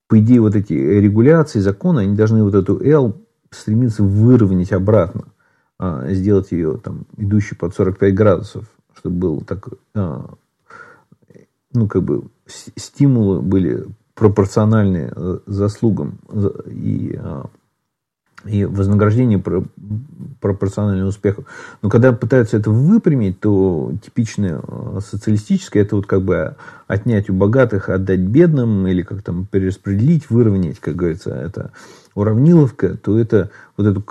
по 0.07 0.19
идее, 0.19 0.41
вот 0.41 0.55
эти 0.55 0.73
регуляции, 0.73 1.59
законы, 1.59 2.01
они 2.01 2.15
должны 2.15 2.43
вот 2.43 2.55
эту 2.55 2.79
L 2.83 3.15
стремиться 3.49 4.03
выровнять 4.03 4.71
обратно, 4.71 5.25
а, 5.79 6.11
сделать 6.11 6.51
ее, 6.51 6.77
там, 6.77 7.05
идущей 7.17 7.57
под 7.57 7.75
45 7.75 8.13
градусов, 8.13 8.65
чтобы 8.97 9.15
был 9.15 9.41
так, 9.41 9.67
а, 9.95 10.33
ну, 11.73 11.87
как 11.87 12.03
бы, 12.03 12.25
стимулы 12.45 13.41
были 13.41 13.85
пропорциональны 14.15 15.11
э, 15.15 15.39
заслугам 15.47 16.19
и 16.67 17.17
а, 17.19 17.45
и 18.45 18.65
вознаграждение 18.65 19.41
пропорционально 20.39 21.05
успеху. 21.05 21.45
Но 21.81 21.89
когда 21.89 22.11
пытаются 22.11 22.57
это 22.57 22.69
выпрямить, 22.69 23.39
то 23.39 23.93
типичное 24.03 24.59
э, 24.61 24.99
социалистическое 25.05 25.83
это 25.83 25.95
вот 25.95 26.05
как 26.05 26.23
бы 26.23 26.55
отнять 26.87 27.29
у 27.29 27.33
богатых, 27.33 27.89
отдать 27.89 28.19
бедным 28.19 28.87
или 28.87 29.01
как 29.01 29.21
там 29.21 29.45
перераспределить, 29.45 30.29
выровнять, 30.29 30.79
как 30.79 30.95
говорится, 30.95 31.31
это 31.31 31.71
уравниловка, 32.15 32.97
то 32.97 33.17
это 33.17 33.51
вот 33.77 33.87
эту 33.87 34.03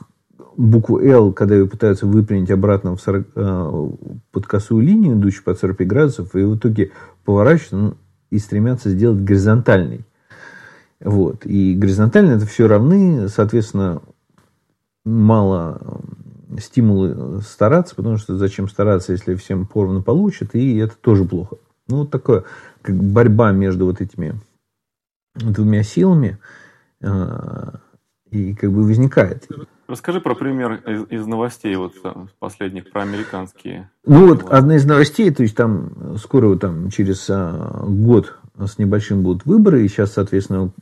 букву 0.57 1.01
L, 1.01 1.33
когда 1.33 1.55
ее 1.55 1.67
пытаются 1.67 2.07
выпрямить 2.07 2.51
обратно 2.51 2.97
в 2.97 3.01
40, 3.01 3.27
э, 3.35 3.89
под 4.31 4.47
косую 4.47 4.83
линию, 4.83 5.15
идущую 5.15 5.45
под 5.45 5.59
45 5.59 5.87
градусов, 5.87 6.35
и 6.35 6.43
в 6.43 6.57
итоге 6.57 6.93
поворачиваются 7.25 7.77
ну, 7.77 7.95
и 8.31 8.39
стремятся 8.39 8.91
сделать 8.91 9.21
горизонтальной. 9.21 10.07
Вот. 11.01 11.45
И 11.45 11.75
горизонтально 11.75 12.33
это 12.33 12.47
все 12.47 12.69
равны, 12.69 13.29
соответственно, 13.29 14.03
мало 15.05 16.03
стимулы 16.59 17.41
стараться, 17.43 17.95
потому 17.95 18.17
что 18.17 18.37
зачем 18.37 18.69
стараться, 18.69 19.13
если 19.13 19.35
всем 19.35 19.67
поровну 19.67 20.03
получат, 20.03 20.55
и 20.55 20.77
это 20.77 20.97
тоже 20.97 21.25
плохо. 21.25 21.57
Ну, 21.89 21.99
вот 21.99 22.11
такое, 22.11 22.45
как 22.83 22.97
борьба 22.97 23.53
между 23.53 23.87
вот 23.87 24.01
этими 24.01 24.41
двумя 25.35 25.83
силами, 25.83 26.39
э, 27.01 27.71
и 28.31 28.55
как 28.55 28.73
бы 28.73 28.83
возникает. 28.83 29.49
Расскажи 29.89 30.21
про 30.21 30.35
пример 30.35 30.75
из, 30.87 31.07
из 31.11 31.27
новостей 31.27 31.75
вот 31.77 31.95
э, 32.05 32.13
последних, 32.39 32.91
про 32.91 33.03
американские. 33.03 33.91
Ну 34.07 34.29
вот 34.29 34.51
одна 34.51 34.77
из 34.77 34.85
новостей, 34.87 35.31
то 35.31 35.43
есть 35.43 35.57
там 35.57 36.17
скоро 36.19 36.57
там 36.57 36.91
через 36.91 37.29
а, 37.29 37.85
год 37.87 38.39
с 38.59 38.79
небольшим 38.79 39.23
будут 39.23 39.45
выборы, 39.45 39.85
и 39.85 39.89
сейчас, 39.89 40.13
соответственно, 40.13 40.73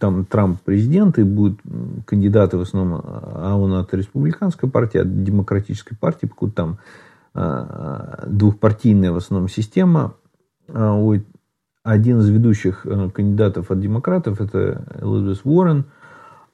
там 0.00 0.24
Трамп 0.24 0.60
президент, 0.62 1.18
и 1.18 1.22
будут 1.22 1.60
кандидаты 2.06 2.58
в 2.58 2.62
основном, 2.62 3.00
а 3.04 3.56
он 3.56 3.74
от 3.74 3.92
республиканской 3.94 4.68
партии, 4.68 4.98
от 4.98 5.24
демократической 5.24 5.96
партии, 5.96 6.26
поскольку 6.26 6.54
там 6.54 6.78
а, 7.34 8.24
двухпартийная 8.26 9.12
в 9.12 9.16
основном 9.16 9.48
система. 9.48 10.14
А 10.68 10.96
один 11.84 12.18
из 12.18 12.28
ведущих 12.28 12.84
э, 12.84 13.10
кандидатов 13.10 13.70
от 13.70 13.78
демократов, 13.78 14.40
это 14.40 14.84
Элизабет 15.00 15.40
Уоррен, 15.44 15.84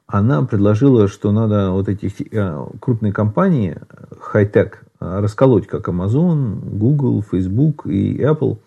она 0.06 0.42
предложила, 0.42 1.08
что 1.08 1.32
надо 1.32 1.70
вот 1.70 1.88
эти 1.88 2.12
э, 2.30 2.66
крупные 2.78 3.14
компании, 3.14 3.78
хай-тек, 4.20 4.84
расколоть, 5.00 5.66
как 5.66 5.88
Amazon, 5.88 6.76
Google, 6.76 7.22
Facebook 7.22 7.86
и 7.86 8.22
Apple. 8.22 8.58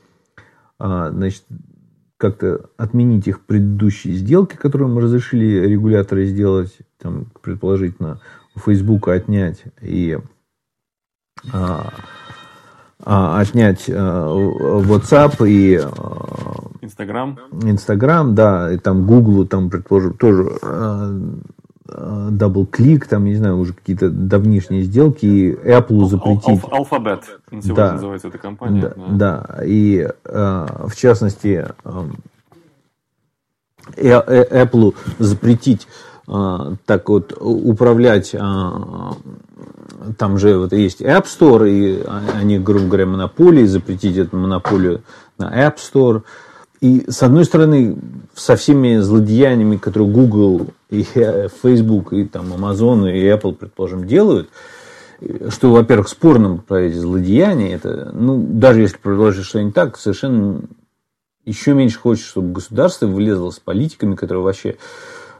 Значит, 0.80 1.44
как-то 2.30 2.70
отменить 2.78 3.28
их 3.28 3.42
предыдущие 3.42 4.14
сделки, 4.14 4.56
которые 4.56 4.88
мы 4.88 5.02
разрешили 5.02 5.68
регуляторы 5.68 6.26
сделать, 6.26 6.78
там, 6.98 7.28
предположительно, 7.42 8.20
у 8.56 8.60
Facebook 8.60 9.08
отнять 9.10 9.64
и 9.82 10.18
а, 11.52 11.94
а, 13.04 13.40
отнять 13.40 13.86
а, 13.90 14.28
WhatsApp 14.28 15.48
и 15.48 15.78
а, 15.78 16.72
Instagram. 16.82 17.40
Instagram, 17.64 18.36
да, 18.36 18.72
и 18.72 18.78
там 18.78 19.06
Google, 19.06 19.46
там, 19.46 19.70
предположим, 19.70 20.14
тоже 20.14 20.50
а, 20.64 21.14
DoubleClick, 21.88 23.08
там, 23.08 23.26
не 23.26 23.36
знаю, 23.36 23.58
уже 23.58 23.74
какие-то 23.74 24.10
давнишние 24.10 24.84
сделки, 24.84 25.26
и 25.26 25.54
Apple 25.54 26.06
запретить. 26.06 26.64
Alphabet 26.72 27.24
сегодня 27.50 27.76
да, 27.76 27.94
называется 27.94 28.28
эта 28.30 28.38
компания. 28.38 28.82
Да, 28.82 28.94
да. 28.96 29.48
да. 29.58 29.64
и 29.64 30.08
э, 30.26 30.68
в 30.88 30.96
частности 30.96 31.68
э, 31.84 32.04
Apple 33.98 34.96
запретить 35.20 35.88
э, 36.28 36.76
так 36.86 37.08
вот 37.08 37.38
управлять, 37.40 38.34
э, 38.34 38.40
там 40.18 40.38
же 40.40 40.58
вот 40.58 40.74
есть 40.74 41.02
App 41.02 41.26
Store, 41.26 41.70
и 41.70 42.04
они, 42.34 42.58
грубо 42.58 42.88
говоря, 42.88 43.06
монополии, 43.06 43.66
запретить 43.66 44.18
эту 44.18 44.38
монополию 44.38 45.02
на 45.38 45.68
App 45.68 45.76
Store. 45.78 46.24
И, 46.82 47.06
с 47.08 47.24
одной 47.24 47.46
стороны, 47.46 47.98
со 48.36 48.56
всеми 48.56 48.98
злодеяниями, 48.98 49.78
которые 49.78 50.10
Google 50.12 50.68
и 51.02 51.48
Facebook 51.62 52.14
и 52.14 52.26
там 52.26 52.54
Amazon 52.54 53.12
и 53.12 53.26
Apple, 53.26 53.54
предположим, 53.54 54.06
делают, 54.06 54.50
что, 55.50 55.72
во-первых, 55.72 56.10
спорно 56.10 56.58
про 56.58 56.82
эти 56.82 56.96
злодеяния, 56.96 57.76
это, 57.76 58.12
ну, 58.14 58.46
даже 58.48 58.82
если 58.82 58.98
предложить 58.98 59.46
что-нибудь 59.46 59.74
так, 59.74 59.98
совершенно 59.98 60.62
еще 61.46 61.74
меньше 61.74 62.00
хочется, 62.00 62.30
чтобы 62.30 62.54
государство 62.54 63.08
влезло 63.08 63.52
с 63.52 63.60
политиками, 63.60 64.16
которые 64.16 64.44
вообще 64.44 64.78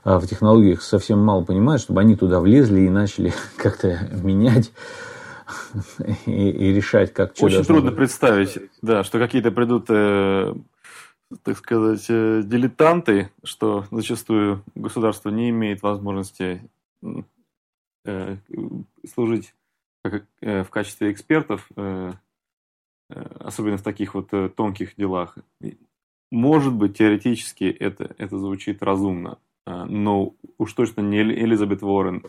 а, 0.04 0.20
в 0.20 0.28
технологиях 0.28 0.82
совсем 0.82 1.20
мало 1.20 1.44
понимают, 1.44 1.82
чтобы 1.82 2.02
они 2.02 2.16
туда 2.16 2.40
влезли 2.40 2.82
и 2.82 2.90
начали 2.90 3.34
как-то 3.58 4.08
менять 4.24 4.72
и, 6.26 6.50
и 6.50 6.74
решать, 6.74 7.12
как 7.14 7.36
что 7.36 7.48
Очень 7.48 7.66
трудно 7.66 7.90
быть. 7.90 7.98
представить, 7.98 8.58
да, 8.82 9.04
что 9.04 9.20
какие-то 9.20 9.52
придут, 9.52 9.86
э, 9.90 10.54
так 11.44 11.58
сказать, 11.58 12.06
э, 12.10 12.44
дилетанты, 12.46 13.32
что 13.44 13.86
зачастую 13.92 14.64
государство 14.76 15.30
не 15.30 15.50
имеет 15.50 15.82
возможности 15.82 16.62
э, 18.06 18.38
служить 19.14 19.54
э, 20.04 20.64
в 20.64 20.70
качестве 20.70 21.12
экспертов, 21.12 21.70
особенно 23.08 23.78
в 23.78 23.84
таких 23.84 24.16
вот 24.16 24.32
тонких 24.56 24.96
делах. 24.96 25.38
Может 26.32 26.74
быть, 26.74 26.98
теоретически 26.98 27.66
это, 27.66 28.16
это 28.18 28.38
звучит 28.38 28.82
разумно, 28.82 29.38
э, 29.66 29.86
но 29.86 30.34
уж 30.58 30.74
точно 30.74 31.02
не 31.02 31.22
Элизабет 31.22 31.84
Уоррен 31.84 32.24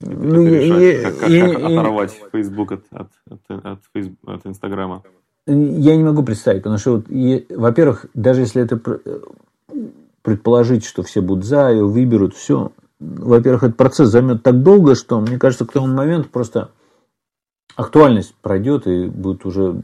ну, 0.00 0.44
решать, 0.46 1.02
как, 1.02 1.18
как, 1.20 1.30
как 1.30 1.62
оторвать 1.62 2.20
Facebook 2.32 2.72
от, 2.72 2.86
от, 2.90 3.12
от, 3.30 3.64
от, 3.64 3.82
Facebook, 3.92 4.18
от 4.28 4.46
Инстаграма? 4.46 5.02
Я 5.46 5.96
не 5.96 6.02
могу 6.02 6.22
представить, 6.22 6.62
потому 6.62 6.78
что, 6.78 6.96
вот, 6.96 7.06
во-первых, 7.50 8.06
даже 8.14 8.40
если 8.40 8.62
это 8.62 8.80
предположить, 10.22 10.84
что 10.84 11.02
все 11.02 11.20
будут 11.20 11.44
за, 11.44 11.70
ее 11.70 11.84
выберут, 11.84 12.34
все, 12.34 12.72
во-первых, 12.98 13.64
этот 13.64 13.76
процесс 13.76 14.08
займет 14.08 14.42
так 14.42 14.62
долго, 14.62 14.94
что, 14.94 15.20
мне 15.20 15.38
кажется, 15.38 15.66
к 15.66 15.72
тому 15.72 15.86
моменту 15.86 16.30
просто 16.30 16.70
актуальность 17.76 18.34
пройдет 18.40 18.86
и 18.86 19.06
будет 19.06 19.44
уже... 19.44 19.80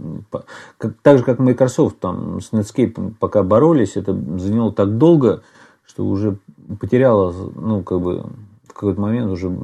Как, 0.79 0.95
так 1.03 1.19
же, 1.19 1.25
как 1.25 1.39
Microsoft 1.39 1.99
там 1.99 2.41
с 2.41 2.53
Netscape 2.53 3.15
пока 3.19 3.43
боролись, 3.43 3.97
это 3.97 4.15
заняло 4.39 4.73
так 4.73 4.97
долго, 4.97 5.43
что 5.85 6.07
уже 6.07 6.39
потеряло, 6.81 7.35
ну, 7.55 7.83
как 7.83 8.01
бы, 8.01 8.25
в 8.65 8.73
какой-то 8.73 9.01
момент 9.01 9.31
уже 9.31 9.55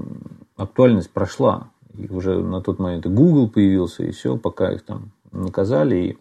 актуальность 0.57 1.11
прошла. 1.11 1.69
И 1.97 2.07
уже 2.09 2.43
на 2.43 2.61
тот 2.61 2.79
момент 2.79 3.07
и 3.07 3.09
Google 3.09 3.49
появился, 3.49 4.03
и 4.03 4.11
все, 4.11 4.37
пока 4.37 4.73
их 4.73 4.83
там 4.83 5.13
наказали, 5.45 5.97
и 5.97 6.19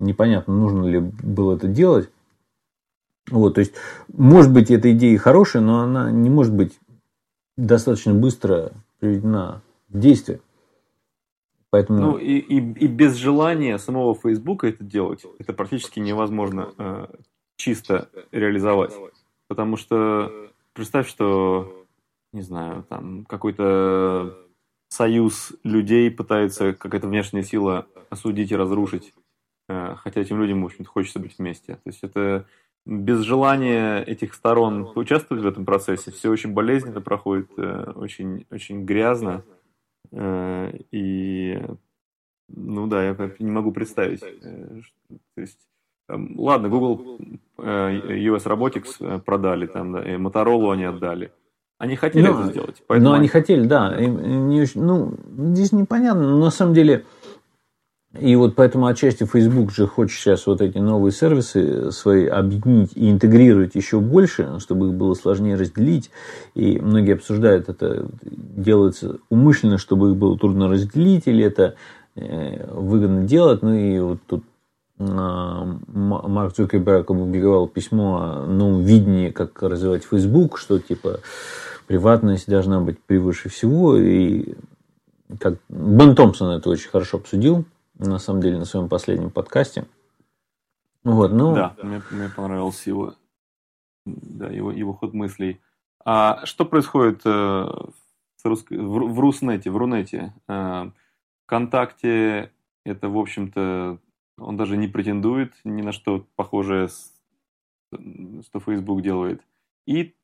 непонятно, 0.00 0.54
нужно 0.54 0.84
ли 0.84 0.98
было 0.98 1.56
это 1.56 1.68
делать. 1.68 2.10
Вот, 3.30 3.54
то 3.54 3.60
есть, 3.60 3.74
может 4.08 4.52
быть, 4.52 4.70
эта 4.70 4.92
идея 4.92 5.16
хорошая, 5.18 5.62
но 5.62 5.80
она 5.80 6.10
не 6.10 6.28
может 6.28 6.54
быть 6.54 6.78
достаточно 7.56 8.12
быстро 8.12 8.72
приведена 8.98 9.62
в 9.88 9.98
действие. 9.98 10.40
Поэтому... 11.70 12.00
Ну 12.00 12.16
и, 12.18 12.38
и, 12.38 12.58
и 12.58 12.86
без 12.86 13.16
желания 13.16 13.78
самого 13.78 14.14
Фейсбука 14.14 14.68
это 14.68 14.84
делать, 14.84 15.24
это 15.38 15.52
практически 15.52 16.00
невозможно 16.00 16.70
э, 16.78 17.06
чисто 17.56 18.08
реализовать. 18.30 18.92
Потому 19.48 19.76
что 19.76 20.30
представь, 20.72 21.08
что 21.08 21.84
не 22.34 22.42
знаю, 22.42 22.84
там 22.88 23.24
какой-то 23.24 24.36
союз 24.88 25.52
людей 25.62 26.10
пытается 26.10 26.72
какая-то 26.72 27.08
внешняя 27.08 27.42
сила 27.42 27.86
осудить 28.14 28.50
и 28.50 28.56
разрушить, 28.56 29.12
э, 29.68 29.94
хотя 29.96 30.20
этим 30.20 30.40
людям, 30.40 30.62
в 30.62 30.66
общем-то, 30.66 30.90
хочется 30.90 31.18
быть 31.18 31.38
вместе. 31.38 31.74
То 31.74 31.86
есть 31.86 32.02
это 32.02 32.46
без 32.86 33.20
желания 33.20 34.02
этих 34.02 34.34
сторон 34.34 34.90
участвовать 34.94 35.42
в 35.42 35.46
этом 35.46 35.64
процессе, 35.64 36.10
все 36.10 36.30
очень 36.30 36.52
болезненно 36.52 37.00
проходит, 37.00 37.50
э, 37.58 37.92
очень, 37.94 38.46
очень 38.50 38.84
грязно. 38.84 39.44
Э, 40.12 40.72
и, 40.90 41.60
ну 42.48 42.86
да, 42.86 43.04
я 43.04 43.16
не 43.38 43.50
могу 43.50 43.72
представить. 43.72 44.20
То 44.20 45.40
есть, 45.40 45.60
ладно, 46.08 46.68
Google 46.68 47.18
US 47.58 48.44
Robotics 48.44 49.20
продали, 49.20 49.66
там, 49.66 49.92
да, 49.92 50.02
и 50.02 50.16
Motorola 50.16 50.72
они 50.72 50.84
отдали. 50.84 51.32
Они 51.78 51.96
хотели 51.96 52.26
но, 52.26 52.40
это 52.40 52.50
сделать. 52.50 52.82
Поэтому... 52.86 53.10
Но 53.10 53.16
они 53.16 53.28
хотели, 53.28 53.66
да. 53.66 53.98
И, 53.98 54.06
не, 54.06 54.64
ну, 54.74 55.14
здесь 55.52 55.72
непонятно, 55.72 56.22
но 56.22 56.38
на 56.38 56.50
самом 56.50 56.74
деле... 56.74 57.04
И 58.20 58.36
вот 58.36 58.54
поэтому 58.54 58.86
отчасти 58.86 59.24
Facebook 59.24 59.72
же 59.72 59.86
хочет 59.88 60.18
сейчас 60.18 60.46
вот 60.46 60.60
эти 60.60 60.78
новые 60.78 61.12
сервисы 61.12 61.90
свои 61.90 62.26
объединить 62.26 62.92
и 62.94 63.10
интегрировать 63.10 63.74
еще 63.74 63.98
больше, 63.98 64.60
чтобы 64.60 64.88
их 64.88 64.94
было 64.94 65.14
сложнее 65.14 65.56
разделить. 65.56 66.10
И 66.54 66.78
многие 66.78 67.14
обсуждают, 67.14 67.68
это 67.68 68.06
делается 68.22 69.18
умышленно, 69.30 69.78
чтобы 69.78 70.10
их 70.10 70.16
было 70.16 70.38
трудно 70.38 70.68
разделить, 70.68 71.26
или 71.26 71.44
это 71.44 71.74
э, 72.14 72.70
выгодно 72.72 73.24
делать. 73.24 73.62
Ну 73.62 73.74
и 73.74 73.98
вот 73.98 74.20
тут 74.28 74.44
а, 75.00 75.66
Марк 75.88 76.54
Цукерберг 76.54 77.10
опубликовал 77.10 77.66
письмо 77.66 78.18
о 78.18 78.46
новом 78.46 78.82
видении, 78.82 79.30
как 79.30 79.60
развивать 79.60 80.04
Facebook, 80.04 80.58
что 80.58 80.78
типа 80.78 81.20
приватность 81.88 82.48
должна 82.48 82.80
быть 82.80 83.00
превыше 83.00 83.48
всего. 83.48 83.96
И 83.96 84.54
как 85.40 85.54
Бен 85.68 86.14
Томпсон 86.14 86.56
это 86.56 86.70
очень 86.70 86.90
хорошо 86.90 87.16
обсудил, 87.16 87.64
на 87.98 88.18
самом 88.18 88.40
деле, 88.40 88.58
на 88.58 88.64
своем 88.64 88.88
последнем 88.88 89.30
подкасте. 89.30 89.86
Вот, 91.02 91.32
ну... 91.32 91.54
Да, 91.54 91.76
мне, 91.82 92.02
мне 92.10 92.28
понравился 92.28 92.90
его, 92.90 93.14
да, 94.06 94.48
его, 94.48 94.72
его 94.72 94.94
ход 94.94 95.12
мыслей. 95.12 95.60
А 96.04 96.44
что 96.46 96.64
происходит 96.64 97.22
э, 97.24 97.30
в, 97.30 98.44
русско... 98.44 98.74
в, 98.74 99.12
в 99.12 99.20
Руснете, 99.20 99.70
в 99.70 99.76
Рунете? 99.76 100.34
Э, 100.48 100.90
ВКонтакте 101.44 102.52
это, 102.84 103.08
в 103.08 103.18
общем-то, 103.18 103.98
он 104.38 104.56
даже 104.56 104.76
не 104.76 104.88
претендует 104.88 105.52
ни 105.64 105.82
на 105.82 105.92
что 105.92 106.26
похожее, 106.36 106.88
что 107.92 108.60
Facebook 108.60 109.02
делает. 109.02 109.42
И 109.86 110.14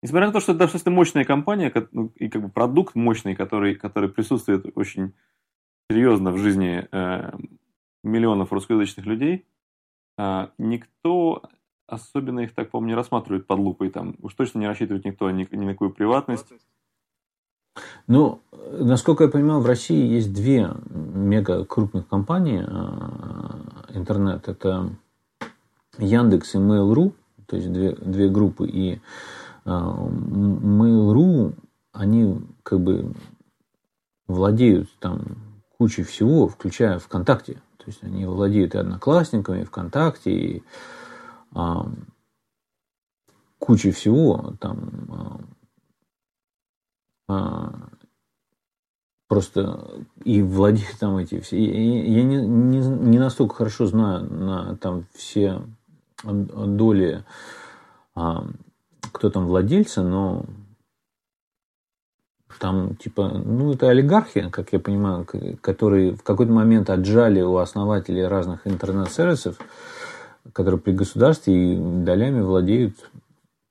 Несмотря 0.00 0.28
на 0.28 0.32
то, 0.32 0.40
что 0.40 0.52
это 0.52 0.60
достаточно 0.60 0.92
мощная 0.92 1.24
компания 1.24 1.72
ну, 1.90 2.12
и 2.14 2.28
как 2.28 2.42
бы 2.42 2.48
продукт 2.48 2.94
мощный, 2.94 3.34
который, 3.34 3.74
который 3.74 4.08
присутствует 4.08 4.66
очень 4.76 5.12
серьезно 5.90 6.32
в 6.32 6.38
жизни 6.38 6.86
э, 6.90 7.32
миллионов 8.02 8.52
русскоязычных 8.52 9.06
людей, 9.06 9.46
э, 10.18 10.48
никто 10.58 11.42
особенно 11.86 12.40
их, 12.40 12.54
так 12.54 12.70
помню, 12.70 12.88
не 12.88 12.94
рассматривает 12.94 13.46
под 13.46 13.58
лупой. 13.58 13.90
Там 13.90 14.16
уж 14.20 14.34
точно 14.34 14.58
не 14.58 14.66
рассчитывает 14.66 15.04
никто 15.04 15.30
ни, 15.30 15.48
ни 15.50 15.64
на 15.64 15.72
какую 15.72 15.90
приватность. 15.90 16.52
Ну, 18.06 18.40
насколько 18.52 19.24
я 19.24 19.30
понимаю, 19.30 19.60
в 19.60 19.66
России 19.66 20.14
есть 20.14 20.32
две 20.32 20.70
мега 20.90 21.64
крупных 21.64 22.06
компании 22.08 22.64
э, 22.66 23.96
интернет. 23.96 24.48
Это 24.48 24.90
Яндекс 25.98 26.54
и 26.54 26.58
Mail.ru, 26.58 27.12
то 27.46 27.56
есть 27.56 27.72
две, 27.72 27.92
две 27.94 28.28
группы. 28.28 28.68
И 28.68 29.00
а, 29.64 30.06
Mail.ru, 30.06 31.54
они 31.92 32.40
как 32.62 32.80
бы 32.80 33.14
владеют 34.26 34.88
там 35.00 35.47
кучей 35.78 36.02
всего, 36.02 36.48
включая 36.48 36.98
ВКонтакте. 36.98 37.54
То 37.78 37.84
есть 37.86 38.02
они 38.02 38.26
владеют 38.26 38.74
и 38.74 38.78
Одноклассниками, 38.78 39.62
и 39.62 39.64
ВКонтакте, 39.64 40.30
и 40.30 40.62
а, 41.54 41.88
кучей 43.58 43.92
всего. 43.92 44.54
Там 44.60 45.40
а, 47.28 47.32
а, 47.32 47.88
просто 49.28 50.04
и 50.24 50.42
владеют 50.42 50.98
там 50.98 51.16
эти 51.18 51.40
все. 51.40 51.62
Я 51.62 52.22
не, 52.24 52.42
не, 52.42 52.78
не 52.78 53.18
настолько 53.18 53.54
хорошо 53.54 53.86
знаю 53.86 54.24
на 54.24 54.76
там 54.76 55.06
все 55.14 55.62
доли 56.24 57.24
а, 58.14 58.44
кто 59.12 59.30
там 59.30 59.46
владельцы, 59.46 60.02
но 60.02 60.44
там 62.58 62.96
типа, 62.96 63.28
ну 63.28 63.72
это 63.72 63.88
олигархи, 63.88 64.48
как 64.50 64.72
я 64.72 64.80
понимаю, 64.80 65.26
которые 65.60 66.14
в 66.14 66.22
какой-то 66.22 66.52
момент 66.52 66.90
отжали 66.90 67.40
у 67.40 67.56
основателей 67.56 68.26
разных 68.26 68.66
интернет-сервисов, 68.66 69.58
которые 70.52 70.80
при 70.80 70.92
государстве 70.92 71.74
и 71.74 71.76
долями 71.76 72.40
владеют. 72.40 73.10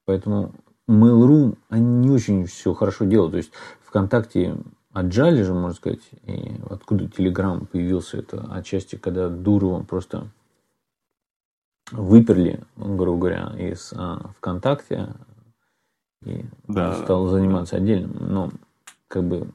Поэтому 0.06 0.54
Mail.ru, 0.90 1.58
они 1.70 2.08
не 2.08 2.10
очень 2.10 2.46
все 2.46 2.74
хорошо 2.74 3.06
делают. 3.06 3.32
То 3.32 3.38
есть 3.38 3.52
ВКонтакте 3.86 4.56
отжали 4.94 5.44
же, 5.44 5.54
можно 5.54 5.74
сказать, 5.74 6.02
и 6.24 6.60
откуда 6.70 7.06
Telegram 7.06 7.66
появился, 7.66 8.18
это 8.18 8.48
отчасти, 8.52 8.96
когда 8.96 9.30
Дурова 9.30 9.84
просто 9.84 10.28
выперли, 11.92 12.62
грубо 12.76 13.20
говоря, 13.20 13.54
из 13.58 13.94
а, 13.96 14.32
ВКонтакте 14.38 15.10
и 16.24 16.46
да. 16.68 16.96
стал 17.04 17.28
заниматься 17.28 17.78
отдельным. 17.78 18.16
Но 18.20 18.52
как 19.08 19.24
бы 19.24 19.50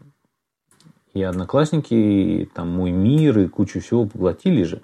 и 1.15 1.23
Одноклассники, 1.23 1.95
и 1.95 2.45
там 2.47 2.71
Мой 2.71 2.91
мир, 2.91 3.39
и 3.39 3.49
кучу 3.49 3.81
всего 3.81 4.07
поглотили 4.07 4.63
же. 4.63 4.83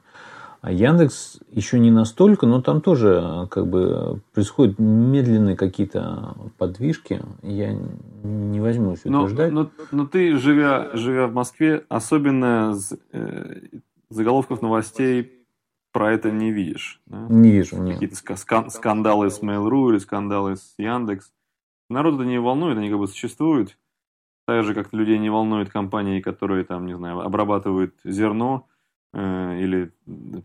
А 0.60 0.72
Яндекс 0.72 1.38
еще 1.52 1.78
не 1.78 1.90
настолько, 1.90 2.44
но 2.46 2.60
там 2.60 2.80
тоже 2.80 3.46
как 3.50 3.68
бы 3.68 4.20
происходят 4.34 4.78
медленные 4.78 5.56
какие-то 5.56 6.34
подвижки. 6.58 7.22
Я 7.42 7.78
не 8.24 8.60
возьмусь 8.60 9.04
утверждать. 9.04 9.52
Но, 9.52 9.62
но, 9.62 9.70
но 9.92 10.06
ты, 10.06 10.36
живя, 10.36 10.90
живя 10.94 11.28
в 11.28 11.32
Москве, 11.32 11.84
особенно 11.88 12.76
э, 13.12 13.60
заголовков 14.10 14.60
новостей 14.60 15.44
про 15.92 16.12
это 16.12 16.32
не 16.32 16.52
видишь. 16.52 17.00
Да? 17.06 17.26
Не 17.28 17.52
вижу, 17.52 17.80
нет. 17.80 17.94
Какие-то 17.94 18.16
скан- 18.16 18.70
скандалы 18.70 19.30
с 19.30 19.40
Mail.ru 19.40 19.90
или 19.90 19.98
скандалы 19.98 20.56
с 20.56 20.74
Яндекс. 20.76 21.32
Народ 21.88 22.16
это 22.16 22.24
не 22.24 22.40
волнует, 22.40 22.76
они 22.76 22.90
как 22.90 22.98
бы 22.98 23.06
существуют. 23.06 23.78
Так 24.48 24.64
же, 24.64 24.72
как 24.72 24.94
людей 24.94 25.18
не 25.18 25.28
волнуют 25.28 25.68
компании, 25.68 26.22
которые 26.22 26.64
там, 26.64 26.86
не 26.86 26.96
знаю, 26.96 27.20
обрабатывают 27.20 27.94
зерно 28.02 28.66
э, 29.12 29.60
или 29.60 29.92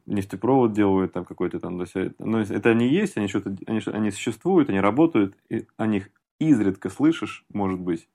нефтепровод 0.05 0.73
делают 0.73 1.13
там 1.13 1.23
какой-то 1.23 1.61
там. 1.61 1.81
Но 2.19 2.41
это 2.41 2.69
они 2.69 2.89
есть, 2.89 3.15
они 3.15 3.29
что-то, 3.29 3.55
они, 3.65 3.79
они 3.85 4.11
существуют, 4.11 4.69
они 4.69 4.81
работают, 4.81 5.37
и 5.47 5.67
о 5.77 5.87
них 5.87 6.09
изредка 6.37 6.89
слышишь, 6.89 7.45
может 7.53 7.79
быть. 7.79 8.09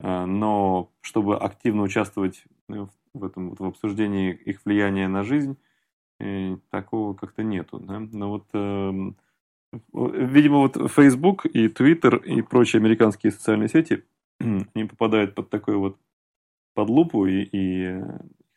Э, 0.00 0.24
но 0.24 0.90
чтобы 1.00 1.38
активно 1.38 1.82
участвовать 1.82 2.42
в 2.66 3.24
этом 3.24 3.54
в 3.54 3.62
обсуждении 3.62 4.32
их 4.32 4.62
влияния 4.64 5.06
на 5.06 5.22
жизнь, 5.22 5.56
э, 6.18 6.56
такого 6.70 7.14
как-то 7.14 7.44
нету. 7.44 7.78
Да? 7.78 8.00
Но 8.00 8.30
вот 8.30 8.48
э, 8.52 9.12
видимо, 9.92 10.58
вот 10.58 10.90
Facebook 10.90 11.46
и 11.46 11.68
Twitter 11.68 12.20
и 12.20 12.42
прочие 12.42 12.80
американские 12.80 13.30
социальные 13.30 13.68
сети 13.68 14.02
они 14.74 14.84
попадают 14.84 15.34
под 15.34 15.50
такой 15.50 15.76
вот 15.76 15.98
под 16.74 16.88
лупу 16.88 17.26
и, 17.26 17.48
и 17.52 18.00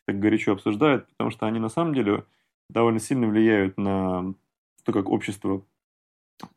так 0.06 0.18
горячо 0.18 0.52
обсуждают, 0.52 1.06
потому 1.08 1.30
что 1.30 1.46
они 1.46 1.58
на 1.58 1.68
самом 1.68 1.94
деле 1.94 2.24
довольно 2.70 3.00
сильно 3.00 3.26
влияют 3.26 3.76
на 3.76 4.34
то, 4.84 4.92
как 4.92 5.08
общество 5.08 5.62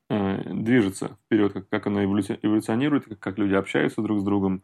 э, 0.10 0.54
движется 0.54 1.18
вперед, 1.26 1.54
как, 1.54 1.70
как 1.70 1.88
оно 1.88 2.04
эволюционирует, 2.04 3.06
как, 3.06 3.20
как 3.20 3.38
люди 3.38 3.54
общаются 3.54 4.02
друг 4.02 4.20
с 4.20 4.24
другом, 4.24 4.62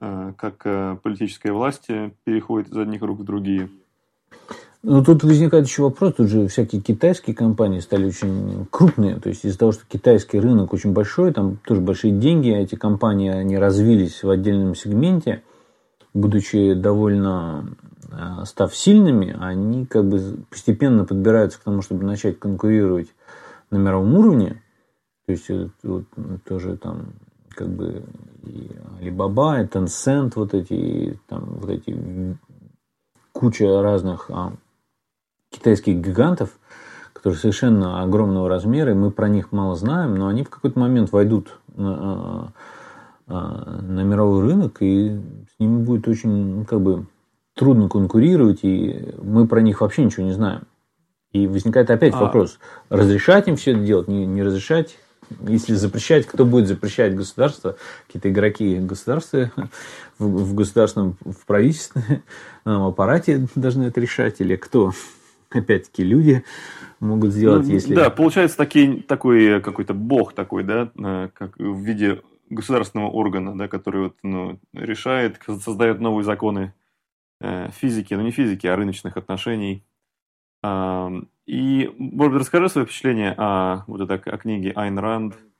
э, 0.00 0.32
как 0.36 0.66
э, 0.66 0.98
политическая 1.02 1.52
власть 1.52 1.88
переходит 2.24 2.70
из 2.70 2.76
одних 2.76 3.02
рук 3.02 3.20
в 3.20 3.24
другие. 3.24 3.68
Ну, 4.84 5.04
тут 5.04 5.22
возникает 5.22 5.66
еще 5.66 5.82
вопрос, 5.82 6.14
тут 6.14 6.26
же 6.26 6.48
всякие 6.48 6.82
китайские 6.82 7.36
компании 7.36 7.78
стали 7.78 8.06
очень 8.06 8.66
крупные, 8.68 9.20
то 9.20 9.28
есть 9.28 9.44
из-за 9.44 9.56
того, 9.56 9.70
что 9.70 9.84
китайский 9.86 10.40
рынок 10.40 10.72
очень 10.72 10.92
большой, 10.92 11.32
там 11.32 11.58
тоже 11.64 11.80
большие 11.80 12.12
деньги, 12.12 12.52
эти 12.52 12.74
компании, 12.74 13.30
они 13.30 13.56
развились 13.56 14.24
в 14.24 14.30
отдельном 14.30 14.74
сегменте, 14.74 15.44
будучи 16.14 16.74
довольно, 16.74 17.76
э, 18.10 18.44
став 18.44 18.74
сильными, 18.76 19.36
они 19.38 19.86
как 19.86 20.04
бы 20.08 20.38
постепенно 20.50 21.04
подбираются 21.04 21.60
к 21.60 21.62
тому, 21.62 21.80
чтобы 21.80 22.04
начать 22.04 22.40
конкурировать 22.40 23.14
на 23.70 23.76
мировом 23.76 24.12
уровне, 24.16 24.62
то 25.26 25.32
есть 25.32 25.48
вот, 25.84 26.06
тоже 26.44 26.76
там 26.76 27.12
как 27.50 27.68
бы 27.68 28.02
и 28.42 28.68
Alibaba, 29.00 29.62
и 29.62 29.66
Tencent, 29.66 30.32
вот 30.34 30.54
эти, 30.54 30.72
и, 30.72 31.18
там, 31.28 31.58
вот 31.60 31.70
эти 31.70 32.36
куча 33.32 33.82
разных 33.82 34.30
а, 34.30 34.52
китайских 35.52 35.96
гигантов, 35.96 36.50
которые 37.12 37.38
совершенно 37.38 38.02
огромного 38.02 38.48
размера, 38.48 38.90
и 38.90 38.94
мы 38.94 39.10
про 39.10 39.28
них 39.28 39.52
мало 39.52 39.76
знаем, 39.76 40.16
но 40.16 40.26
они 40.26 40.42
в 40.42 40.50
какой-то 40.50 40.78
момент 40.78 41.12
войдут 41.12 41.60
на, 41.76 42.52
на 43.28 44.00
мировой 44.02 44.42
рынок, 44.42 44.78
и 44.80 45.20
с 45.54 45.60
ними 45.60 45.84
будет 45.84 46.08
очень 46.08 46.64
как 46.64 46.80
бы 46.80 47.06
трудно 47.54 47.88
конкурировать, 47.88 48.60
и 48.62 49.14
мы 49.22 49.46
про 49.46 49.60
них 49.60 49.80
вообще 49.80 50.04
ничего 50.04 50.24
не 50.24 50.32
знаем. 50.32 50.62
И 51.32 51.46
возникает 51.46 51.90
опять 51.90 52.14
а... 52.14 52.18
вопрос, 52.18 52.58
разрешать 52.88 53.48
им 53.48 53.56
все 53.56 53.72
это 53.72 53.80
делать, 53.80 54.08
не, 54.08 54.26
не 54.26 54.42
разрешать? 54.42 54.98
Если 55.40 55.74
запрещать, 55.74 56.26
кто 56.26 56.44
будет 56.44 56.68
запрещать 56.68 57.14
государство? 57.14 57.76
Какие-то 58.06 58.30
игроки 58.30 58.76
государства 58.76 59.50
в, 60.18 60.26
в 60.26 60.54
государственном, 60.54 61.16
в 61.24 61.46
правительственном 61.46 62.22
аппарате 62.64 63.48
должны 63.54 63.84
это 63.84 64.00
решать? 64.00 64.40
Или 64.40 64.56
кто? 64.56 64.92
Опять-таки, 65.54 66.04
люди 66.04 66.44
могут 67.00 67.32
сделать, 67.32 67.66
ну, 67.66 67.72
если... 67.72 67.94
Да, 67.94 68.10
получается 68.10 68.56
такие, 68.56 69.02
такой 69.02 69.60
какой-то 69.60 69.94
бог 69.94 70.32
такой, 70.34 70.62
да, 70.64 70.90
э, 70.96 71.28
как 71.32 71.56
в 71.58 71.80
виде 71.80 72.22
государственного 72.50 73.08
органа, 73.08 73.56
да, 73.56 73.68
который 73.68 74.04
вот, 74.04 74.16
ну, 74.22 74.58
решает, 74.72 75.40
создает 75.46 76.00
новые 76.00 76.24
законы 76.24 76.74
э, 77.40 77.70
физики, 77.72 78.14
ну 78.14 78.22
не 78.22 78.30
физики, 78.30 78.66
а 78.66 78.76
рыночных 78.76 79.16
отношений. 79.16 79.84
И, 81.44 81.90
может 81.98 82.32
быть, 82.32 82.40
расскажи 82.42 82.68
свои 82.68 82.84
впечатления 82.84 83.34
о, 83.36 83.82
вот 83.88 84.00
это, 84.00 84.14
о 84.14 84.38
книге 84.38 84.70
Айн 84.76 84.96
Ранд– 84.96 85.36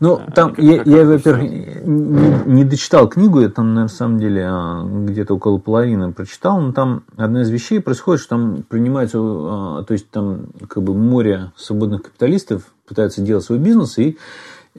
ну, 0.00 0.16
а, 0.16 0.30
там, 0.30 0.54
я, 0.58 0.78
как 0.78 0.86
я 0.86 1.04
во-первых, 1.04 1.42
не, 1.42 2.54
не 2.54 2.64
дочитал 2.64 3.08
книгу, 3.08 3.40
я 3.40 3.48
там, 3.48 3.74
на 3.74 3.88
самом 3.88 4.18
деле, 4.18 4.44
а, 4.46 4.84
где-то 4.84 5.34
около 5.34 5.58
половины 5.58 6.12
прочитал, 6.12 6.60
но 6.60 6.72
там 6.72 7.04
одна 7.16 7.42
из 7.42 7.50
вещей 7.50 7.80
происходит, 7.80 8.20
что 8.20 8.30
там 8.30 8.62
принимается, 8.68 9.18
а, 9.20 9.84
то 9.84 9.92
есть 9.92 10.10
там 10.10 10.48
как 10.68 10.82
бы 10.82 10.94
море 10.94 11.52
свободных 11.56 12.02
капиталистов 12.02 12.74
пытаются 12.86 13.22
делать 13.22 13.44
свой 13.44 13.58
бизнес, 13.58 13.98
и 13.98 14.18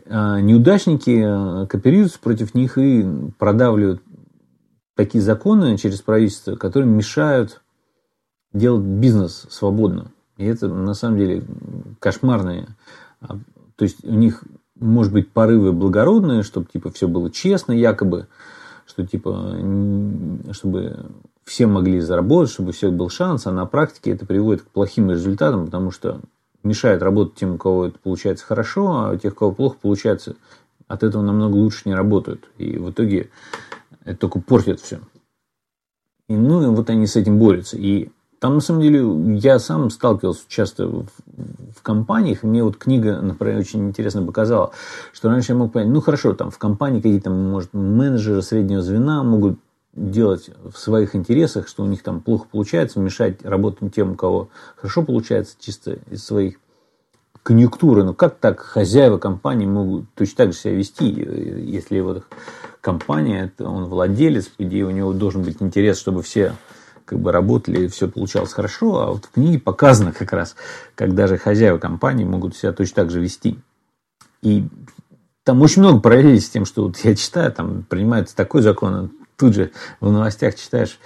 неудачники 0.06 1.68
кооперируются 1.68 2.20
против 2.20 2.54
них 2.54 2.78
и 2.78 3.08
продавливают 3.40 4.02
такие 4.96 5.24
законы 5.24 5.78
через 5.78 6.02
правительство, 6.02 6.58
которые 6.58 6.92
мешают 6.92 7.62
делать 8.52 8.84
бизнес 8.84 9.48
свободно. 9.50 10.12
И 10.36 10.46
это, 10.46 10.68
на 10.68 10.94
самом 10.94 11.18
деле, 11.18 11.46
кошмарные. 12.00 12.68
То 13.22 13.84
есть, 13.84 14.04
у 14.04 14.14
них 14.14 14.44
может 14.80 15.14
быть, 15.14 15.32
порывы 15.32 15.72
благородные, 15.72 16.44
чтобы, 16.44 16.68
типа, 16.72 16.92
все 16.92 17.08
было 17.08 17.32
честно, 17.32 17.72
якобы, 17.72 18.28
что, 18.86 19.06
типа, 19.06 19.56
чтобы 20.52 21.06
все 21.44 21.68
могли 21.68 22.00
заработать, 22.00 22.52
чтобы 22.52 22.70
у 22.70 22.72
всех 22.74 22.94
был 22.94 23.10
шанс, 23.10 23.48
а 23.48 23.52
на 23.52 23.66
практике 23.66 24.12
это 24.12 24.26
приводит 24.26 24.64
к 24.64 24.68
плохим 24.68 25.12
результатам, 25.12 25.66
потому 25.66 25.92
что 25.92 26.20
мешает 26.64 27.02
работать 27.02 27.36
тем, 27.36 27.56
у 27.56 27.58
кого 27.58 27.88
это 27.88 28.00
получается 28.00 28.46
хорошо, 28.46 28.88
а 28.88 29.12
у 29.14 29.18
тех, 29.18 29.34
у 29.34 29.36
кого 29.36 29.52
плохо 29.52 29.78
получается, 29.82 30.36
от 30.88 31.04
этого 31.04 31.22
намного 31.22 31.56
лучше 31.56 31.84
не 31.86 31.96
работают. 31.96 32.50
И 32.58 32.78
в 32.78 32.92
итоге 32.92 33.30
это 34.04 34.20
только 34.20 34.40
портит 34.40 34.80
все. 34.80 35.00
И, 36.28 36.36
ну, 36.36 36.64
и 36.64 36.76
вот 36.76 36.90
они 36.90 37.06
с 37.06 37.16
этим 37.16 37.38
борются. 37.38 37.78
И 37.78 38.10
там, 38.40 38.56
на 38.56 38.62
самом 38.62 38.82
деле, 38.82 39.38
я 39.38 39.60
сам 39.60 39.90
сталкивался 39.90 40.42
часто 40.48 40.88
в, 40.88 41.08
компаниях, 41.86 42.44
мне 42.44 42.64
вот 42.64 42.76
книга, 42.76 43.22
например, 43.22 43.60
очень 43.60 43.88
интересно 43.88 44.24
показала, 44.24 44.72
что 45.14 45.30
раньше 45.30 45.54
я 45.54 45.58
мог 45.58 45.72
понять, 45.72 45.90
ну, 45.90 46.02
хорошо, 46.02 46.34
там 46.34 46.52
в 46.52 46.58
компании 46.58 47.00
какие-то, 47.00 47.30
может, 47.30 47.74
менеджеры 47.74 48.42
среднего 48.42 48.82
звена 48.82 49.24
могут 49.24 49.60
делать 49.94 50.50
в 50.70 50.78
своих 50.78 51.16
интересах, 51.16 51.70
что 51.70 51.84
у 51.84 51.86
них 51.86 52.04
там 52.04 52.20
плохо 52.20 52.48
получается, 52.52 53.00
мешать 53.00 53.46
работать 53.46 53.96
тем, 53.96 54.12
у 54.12 54.16
кого 54.16 54.50
хорошо 54.76 55.04
получается, 55.04 55.56
чисто 55.60 56.00
из 56.10 56.26
своих 56.26 56.56
конъюнктуры. 57.44 58.04
Но 58.04 58.14
как 58.14 58.36
так 58.36 58.60
хозяева 58.60 59.18
компании 59.18 59.68
могут 59.68 60.06
точно 60.16 60.38
так 60.38 60.54
же 60.54 60.60
себя 60.60 60.74
вести, 60.74 61.06
если 61.08 62.02
вот 62.02 62.24
компания, 62.82 63.46
это 63.46 63.70
он 63.70 63.86
владелец, 63.86 64.48
по 64.48 64.64
идее, 64.64 64.86
у 64.86 64.92
него 64.92 65.14
должен 65.14 65.44
быть 65.44 65.62
интерес, 65.62 65.98
чтобы 65.98 66.24
все 66.24 66.54
как 67.06 67.20
бы 67.20 67.32
работали, 67.32 67.86
и 67.86 67.88
все 67.88 68.08
получалось 68.08 68.54
хорошо, 68.54 69.00
а 69.00 69.12
вот 69.12 69.26
в 69.26 69.32
книге 69.32 69.60
показано 69.60 70.12
как 70.12 70.34
раз, 70.34 70.56
как 70.96 71.14
даже 71.14 71.38
хозяева 71.38 71.78
компании 71.78 72.26
могут 72.26 72.56
себя 72.56 72.74
точно 72.74 72.96
так 72.96 73.12
же 73.12 73.22
вести. 73.22 73.60
И 74.42 74.68
там 75.44 75.62
очень 75.62 75.82
много 75.82 76.00
параллелей 76.00 76.40
с 76.40 76.50
тем, 76.50 76.66
что 76.66 76.84
вот 76.84 76.98
я 77.00 77.16
читаю, 77.16 77.52
там 77.52 77.84
принимается 77.84 78.36
такой 78.36 78.62
закон, 78.62 78.94
а 78.94 79.10
тут 79.38 79.54
же 79.54 79.72
в 80.00 80.12
новостях 80.12 80.56
читаешь, 80.56 81.00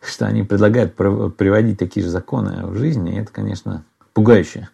что 0.00 0.26
они 0.26 0.44
предлагают 0.44 0.94
приводить 0.94 1.78
такие 1.78 2.04
же 2.04 2.10
законы 2.10 2.66
в 2.66 2.76
жизни, 2.76 3.14
и 3.16 3.20
это, 3.20 3.32
конечно, 3.32 3.84
пугающе. 4.14 4.68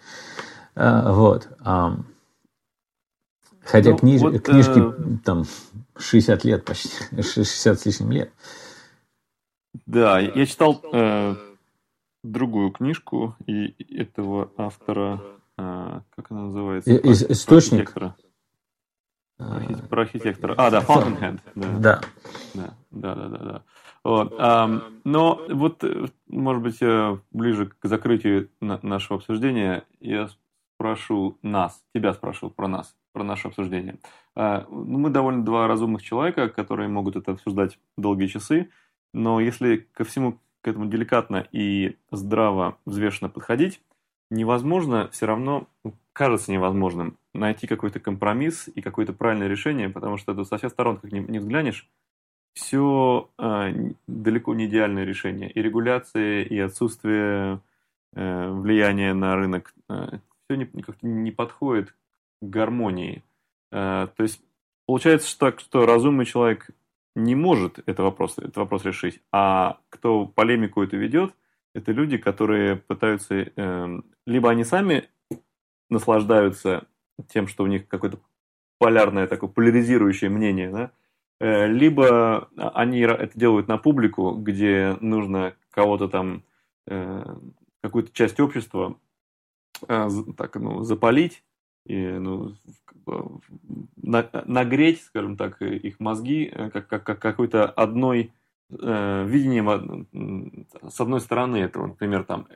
А, 0.74 1.12
вот. 1.12 1.48
Хотя 3.64 3.90
ну, 3.90 3.96
книж... 3.96 4.20
вот, 4.20 4.40
книжки 4.42 4.78
э... 4.78 5.18
там 5.24 5.44
60 5.98 6.44
лет 6.44 6.64
почти, 6.64 6.90
60 7.20 7.80
с 7.80 7.86
лишним 7.86 8.12
лет. 8.12 8.30
Да, 9.87 10.18
я 10.18 10.47
читал 10.47 10.82
э, 10.93 11.37
другую 12.24 12.72
книжку 12.72 13.37
и 13.47 13.74
этого 13.95 14.51
автора, 14.57 15.22
э, 15.57 16.01
как 16.11 16.30
она 16.30 16.43
называется? 16.43 16.99
Про, 16.99 17.12
Источник. 17.12 17.93
Про 17.93 18.16
архитектора. 19.39 19.89
Про 19.89 20.03
архитектора. 20.03 20.55
А, 20.59 20.70
да, 20.70 20.80
Fountainhead. 20.80 21.41
Да. 21.55 22.01
Да, 22.55 22.74
да, 22.91 23.14
да, 23.14 23.28
да. 23.28 23.39
да. 23.39 23.62
Вот. 24.03 24.34
А, 24.39 24.82
но 25.05 25.41
вот, 25.49 25.84
может 26.28 26.62
быть, 26.62 26.82
э, 26.82 27.18
ближе 27.30 27.66
к 27.66 27.87
закрытию 27.87 28.51
нашего 28.61 29.18
обсуждения 29.18 29.84
я 30.01 30.28
спрошу 30.74 31.39
нас, 31.43 31.80
тебя 31.95 32.12
спрошу 32.12 32.51
про 32.51 32.66
нас, 32.66 32.97
про 33.12 33.22
наше 33.22 33.49
обсуждение. 33.49 33.99
Ну, 34.34 34.99
мы 34.99 35.09
довольно 35.09 35.43
два 35.43 35.66
разумных 35.66 36.03
человека, 36.03 36.51
которые 36.51 36.89
могут 36.89 37.16
это 37.16 37.32
обсуждать 37.32 37.78
долгие 37.97 38.26
часы. 38.26 38.68
Но 39.16 39.40
если 39.40 39.88
ко 39.94 40.04
всему 40.04 40.38
к 40.60 40.68
этому 40.68 40.90
деликатно 40.90 41.48
и 41.50 41.96
здраво, 42.10 42.76
взвешенно 42.84 43.30
подходить, 43.30 43.80
невозможно 44.30 45.08
все 45.10 45.24
равно, 45.24 45.68
кажется 46.12 46.52
невозможным, 46.52 47.16
найти 47.32 47.66
какой-то 47.66 47.98
компромисс 47.98 48.68
и 48.74 48.82
какое-то 48.82 49.14
правильное 49.14 49.48
решение, 49.48 49.88
потому 49.88 50.18
что 50.18 50.32
это 50.32 50.44
со 50.44 50.58
всех 50.58 50.70
сторон, 50.70 50.98
как 50.98 51.12
ни 51.12 51.38
взглянешь, 51.38 51.88
все 52.52 53.30
э, 53.38 53.92
далеко 54.06 54.54
не 54.54 54.66
идеальное 54.66 55.04
решение. 55.04 55.50
И 55.50 55.62
регуляция, 55.62 56.42
и 56.42 56.58
отсутствие 56.58 57.60
э, 58.14 58.50
влияния 58.50 59.14
на 59.14 59.34
рынок, 59.34 59.72
э, 59.88 60.18
все 60.44 60.56
не, 60.58 60.66
как-то 60.66 61.06
не 61.06 61.30
подходит 61.30 61.88
к 61.88 61.94
гармонии. 62.42 63.24
Э, 63.72 64.08
то 64.14 64.22
есть 64.22 64.42
получается 64.84 65.38
так, 65.38 65.60
что 65.60 65.86
разумный 65.86 66.26
человек 66.26 66.68
не 67.16 67.34
может 67.34 67.78
этот 67.80 68.00
вопрос, 68.00 68.38
этот 68.38 68.56
вопрос 68.58 68.84
решить, 68.84 69.20
а 69.32 69.80
кто 69.88 70.26
полемику 70.26 70.82
эту 70.82 70.98
ведет, 70.98 71.34
это 71.74 71.90
люди, 71.92 72.18
которые 72.18 72.76
пытаются, 72.76 73.34
э, 73.34 74.00
либо 74.26 74.50
они 74.50 74.64
сами 74.64 75.08
наслаждаются 75.88 76.86
тем, 77.28 77.48
что 77.48 77.64
у 77.64 77.66
них 77.66 77.88
какое-то 77.88 78.18
полярное 78.78 79.26
такое 79.26 79.48
поляризирующее 79.48 80.28
мнение, 80.28 80.70
да, 80.70 80.90
э, 81.40 81.66
либо 81.66 82.50
они 82.56 83.00
это 83.00 83.38
делают 83.38 83.66
на 83.66 83.78
публику, 83.78 84.32
где 84.32 84.96
нужно 85.00 85.54
кого-то 85.70 86.08
там, 86.08 86.44
э, 86.86 87.24
какую-то 87.82 88.12
часть 88.12 88.40
общества 88.40 88.98
э, 89.88 90.08
так, 90.36 90.56
ну, 90.56 90.82
запалить, 90.82 91.42
и, 91.87 92.18
ну, 92.18 92.55
нагреть, 94.03 95.03
скажем 95.03 95.37
так, 95.37 95.61
их 95.62 96.01
мозги 96.01 96.53
как, 96.72 96.89
как, 96.89 97.05
как 97.05 97.18
какой-то 97.18 97.66
одной 97.66 98.32
э, 98.70 99.24
видением 99.26 100.07
с 100.89 101.01
одной 101.01 101.20
стороны 101.20 101.59
этого, 101.59 101.87
например, 101.89 102.24
там 102.24 102.49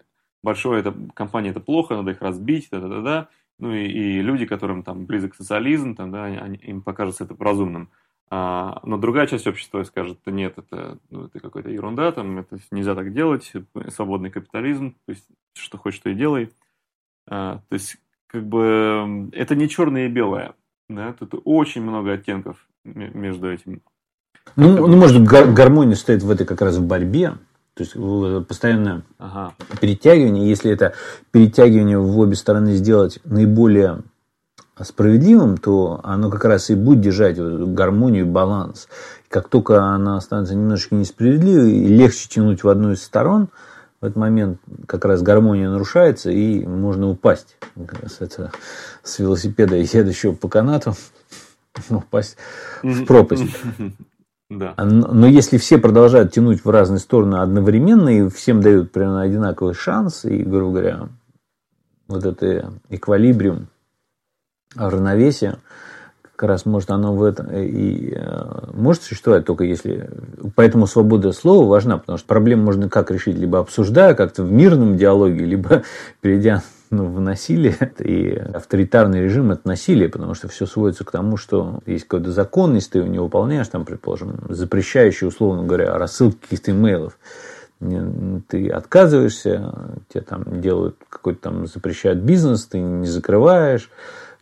большое 0.43 0.81
это 0.81 0.95
компания 1.14 1.51
это 1.51 1.61
плохо, 1.61 1.97
надо 1.97 2.12
их 2.12 2.22
разбить, 2.22 2.68
да, 2.70 2.81
да, 2.81 2.89
да, 2.89 3.01
да. 3.01 3.28
Ну 3.59 3.74
и, 3.74 3.85
и 3.85 4.22
люди, 4.22 4.47
которым 4.47 4.83
там 4.83 5.05
близок 5.05 5.35
социализм, 5.35 5.95
там, 5.95 6.11
да, 6.11 6.24
они, 6.24 6.57
им 6.57 6.83
покажется 6.83 7.24
это 7.24 7.37
разумным. 7.39 7.91
А, 8.31 8.81
но 8.85 8.97
другая 8.97 9.26
часть 9.26 9.47
общества 9.47 9.83
скажет, 9.83 10.18
нет, 10.26 10.57
это, 10.57 10.99
ну, 11.11 11.26
это 11.26 11.41
какая-то 11.41 11.68
ерунда, 11.68 12.12
там, 12.12 12.39
это 12.39 12.59
нельзя 12.70 12.95
так 12.95 13.12
делать, 13.12 13.53
свободный 13.89 14.31
капитализм, 14.31 14.93
то 15.05 15.12
есть 15.12 15.26
что 15.53 15.78
хочешь, 15.78 16.01
то 16.01 16.11
и 16.11 16.14
делай. 16.14 16.51
А, 17.26 17.61
то 17.68 17.74
есть 17.74 17.99
как 18.31 18.45
бы 18.45 19.28
это 19.33 19.55
не 19.55 19.68
черное 19.68 20.07
и 20.07 20.09
белое, 20.09 20.55
да, 20.89 21.14
тут 21.18 21.41
очень 21.45 21.83
много 21.83 22.12
оттенков 22.12 22.57
между 22.85 23.51
этим. 23.51 23.83
Ну, 24.57 24.87
ну 24.87 24.97
может, 24.97 25.22
гармония 25.22 25.97
стоит 25.97 26.22
в 26.22 26.31
этой 26.31 26.47
как 26.47 26.61
раз 26.62 26.76
в 26.76 26.87
борьбе, 26.87 27.35
то 27.74 27.85
есть 27.85 27.95
постоянное 28.47 29.03
ага. 29.18 29.55
перетягивание. 29.81 30.49
Если 30.49 30.70
это 30.70 30.95
перетягивание 31.31 31.99
в 31.99 32.18
обе 32.18 32.35
стороны 32.37 32.72
сделать 32.72 33.20
наиболее 33.24 34.03
справедливым, 34.81 35.59
то 35.59 36.01
оно 36.03 36.31
как 36.31 36.45
раз 36.45 36.70
и 36.70 36.74
будет 36.74 37.01
держать 37.01 37.37
гармонию 37.39 38.24
и 38.24 38.28
баланс. 38.28 38.89
Как 39.28 39.49
только 39.49 39.83
она 39.83 40.20
становится 40.20 40.55
немножечко 40.55 40.95
несправедливой, 40.95 41.85
легче 41.87 42.28
тянуть 42.28 42.64
в 42.64 42.68
одну 42.68 42.93
из 42.93 43.03
сторон, 43.03 43.49
в 44.01 44.05
этот 44.05 44.16
момент 44.16 44.61
как 44.86 45.05
раз 45.05 45.22
гармония 45.22 45.68
нарушается, 45.68 46.30
и 46.30 46.64
можно 46.64 47.09
упасть. 47.09 47.57
Это 48.18 48.51
с 49.03 49.18
велосипеда 49.18 49.76
едущего 49.76 50.32
по 50.32 50.48
канату, 50.48 50.94
упасть 51.90 52.36
в 52.82 53.05
пропасть. 53.05 53.44
Да. 54.53 54.74
А, 54.76 54.84
но 54.84 55.28
если 55.28 55.59
все 55.59 55.78
продолжают 55.78 56.32
тянуть 56.32 56.64
в 56.64 56.68
разные 56.68 56.98
стороны 56.98 57.36
одновременно 57.36 58.09
и 58.09 58.28
всем 58.28 58.61
дают 58.61 58.90
примерно 58.90 59.22
одинаковый 59.22 59.74
шанс, 59.74 60.24
и, 60.24 60.42
грубо 60.42 60.72
говоря, 60.72 61.09
вот 62.09 62.24
это 62.24 62.72
эквилибриум, 62.88 63.68
равновесие, 64.74 65.59
как 66.41 66.49
раз 66.49 66.64
может 66.64 66.91
оно 66.91 67.14
в 67.14 67.22
этом 67.22 67.49
и 67.53 68.14
э, 68.16 68.70
может 68.72 69.03
существовать 69.03 69.45
только 69.45 69.64
если... 69.64 70.09
Поэтому 70.55 70.86
свобода 70.86 71.32
слова 71.32 71.68
важна, 71.68 71.99
потому 71.99 72.16
что 72.16 72.26
проблему 72.26 72.62
можно 72.62 72.88
как 72.88 73.11
решить, 73.11 73.36
либо 73.36 73.59
обсуждая 73.59 74.14
как-то 74.14 74.43
в 74.43 74.51
мирном 74.51 74.97
диалоге, 74.97 75.45
либо 75.45 75.82
перейдя 76.22 76.62
ну, 76.88 77.05
в 77.05 77.20
насилие. 77.20 77.76
И 77.99 78.30
авторитарный 78.55 79.20
режим– 79.20 79.51
это 79.53 79.68
насилие, 79.68 80.09
потому 80.09 80.32
что 80.32 80.49
все 80.49 80.64
сводится 80.64 81.05
к 81.05 81.11
тому, 81.11 81.36
что 81.36 81.80
есть 81.84 82.05
какой-то 82.05 82.32
закон, 82.32 82.74
если 82.74 82.93
ты 82.93 82.99
его 83.01 83.09
не 83.09 83.18
выполняешь, 83.18 83.68
там, 83.68 83.84
предположим, 83.84 84.41
запрещающий, 84.49 85.26
условно 85.26 85.64
говоря, 85.64 85.99
рассылки 85.99 86.38
каких-то 86.41 86.70
имейлов, 86.70 87.18
ты 88.49 88.70
отказываешься, 88.70 89.74
тебе 90.09 90.22
там 90.22 90.62
делают 90.62 90.97
какой-то 91.11 91.43
там 91.43 91.66
запрещают 91.66 92.20
бизнес, 92.20 92.64
ты 92.64 92.78
не 92.78 93.07
закрываешь, 93.07 93.91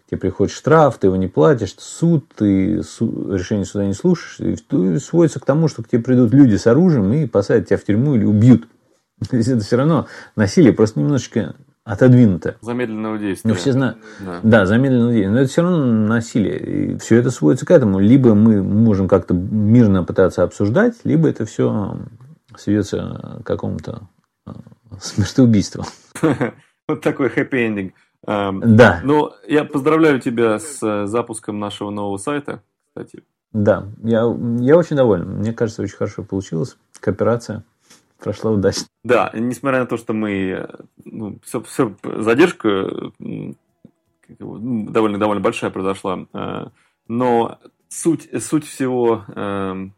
тебе 0.08 0.18
приходит 0.18 0.54
штраф, 0.54 0.98
ты 0.98 1.08
его 1.08 1.16
не 1.16 1.28
платишь, 1.28 1.74
суд, 1.78 2.26
ты 2.34 2.82
суд, 2.82 3.32
решение 3.32 3.64
суда 3.64 3.84
не 3.84 3.94
слушаешь, 3.94 4.40
и 4.40 4.98
сводится 4.98 5.40
к 5.40 5.44
тому, 5.44 5.68
что 5.68 5.82
к 5.82 5.88
тебе 5.88 6.02
придут 6.02 6.32
люди 6.32 6.56
с 6.56 6.66
оружием 6.66 7.12
и 7.12 7.26
посадят 7.26 7.68
тебя 7.68 7.78
в 7.78 7.84
тюрьму 7.84 8.14
или 8.14 8.24
убьют. 8.24 8.68
То 9.30 9.36
есть 9.36 9.48
это 9.48 9.62
все 9.62 9.76
равно 9.76 10.06
насилие, 10.36 10.72
просто 10.72 11.00
немножечко 11.00 11.54
отодвинуто. 11.84 12.56
Замедленного 12.60 13.18
действия. 13.18 13.48
Ну, 13.48 13.54
все 13.56 13.72
знают. 13.72 13.98
Да. 14.20 14.40
да, 14.42 14.66
замедленного 14.66 15.12
действия. 15.12 15.30
Но 15.30 15.40
это 15.40 15.50
все 15.50 15.62
равно 15.62 15.84
насилие. 15.84 16.58
И 16.58 16.98
все 16.98 17.16
это 17.16 17.30
сводится 17.30 17.64
к 17.64 17.70
этому. 17.70 17.98
Либо 17.98 18.34
мы 18.34 18.62
можем 18.62 19.08
как-то 19.08 19.32
мирно 19.32 20.04
пытаться 20.04 20.42
обсуждать, 20.42 20.96
либо 21.04 21.28
это 21.28 21.46
все 21.46 21.98
сведется 22.56 23.40
к 23.42 23.46
какому-то 23.46 24.08
э, 24.46 24.52
смертоубийству. 25.00 25.84
Вот 26.90 27.02
такой 27.02 27.28
хэппи-эндинг. 27.28 27.92
Эм, 28.26 28.76
да. 28.76 29.00
Ну, 29.04 29.32
я 29.46 29.64
поздравляю 29.64 30.20
тебя 30.20 30.58
с 30.58 30.82
э, 30.82 31.06
запуском 31.06 31.58
нашего 31.58 31.90
нового 31.90 32.16
сайта, 32.18 32.62
кстати. 32.88 33.22
Да, 33.52 33.86
я, 34.02 34.24
я 34.60 34.76
очень 34.76 34.96
доволен. 34.96 35.38
Мне 35.38 35.52
кажется, 35.52 35.82
очень 35.82 35.96
хорошо 35.96 36.22
получилось. 36.22 36.76
Кооперация 37.00 37.64
прошла 38.18 38.50
удачно. 38.50 38.86
Да, 39.04 39.30
несмотря 39.32 39.80
на 39.80 39.86
то, 39.86 39.96
что 39.96 40.12
мы 40.12 40.68
ну, 41.04 41.38
все, 41.44 41.62
все 41.62 41.94
задержка 42.02 42.90
довольно 44.28 45.18
довольно 45.18 45.40
большая 45.40 45.70
произошла, 45.70 46.26
э, 46.32 46.66
но 47.06 47.58
суть 47.88 48.28
суть 48.42 48.66
всего 48.66 49.24
э, 49.28 49.88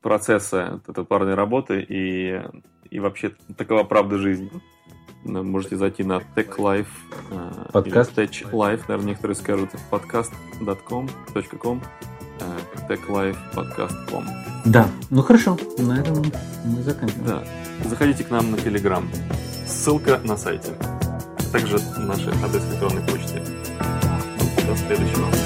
процесса 0.00 0.80
этой 0.86 1.04
парной 1.04 1.34
работы 1.34 1.84
и 1.86 2.40
и 2.90 3.00
вообще 3.00 3.32
такова 3.56 3.84
правда 3.84 4.18
жизни. 4.18 4.50
Можете 5.24 5.76
зайти 5.76 6.04
на 6.04 6.20
Tech 6.34 6.56
Life 6.56 6.86
э, 7.30 7.70
Подкаст. 7.72 8.18
или 8.18 8.28
Tech 8.28 8.50
Life, 8.50 8.80
наверное, 8.88 9.10
некоторые 9.10 9.36
скажут, 9.36 9.70
podcast.com, 9.90 11.08
.com 11.34 11.80
techlifepodcast.com. 12.88 14.24
Да, 14.64 14.88
ну 15.10 15.22
хорошо, 15.22 15.56
на 15.78 16.00
этом 16.00 16.22
мы 16.64 16.82
заканчиваем. 16.82 17.26
Да, 17.26 17.44
заходите 17.84 18.24
к 18.24 18.30
нам 18.30 18.50
на 18.50 18.56
Telegram. 18.56 19.04
Ссылка 19.66 20.20
на 20.24 20.36
сайте. 20.36 20.72
Также 21.52 21.78
наши 21.98 22.30
адрес 22.44 22.62
электронной 22.70 23.02
почты. 23.02 23.42
До 24.66 24.76
следующего. 24.76 25.41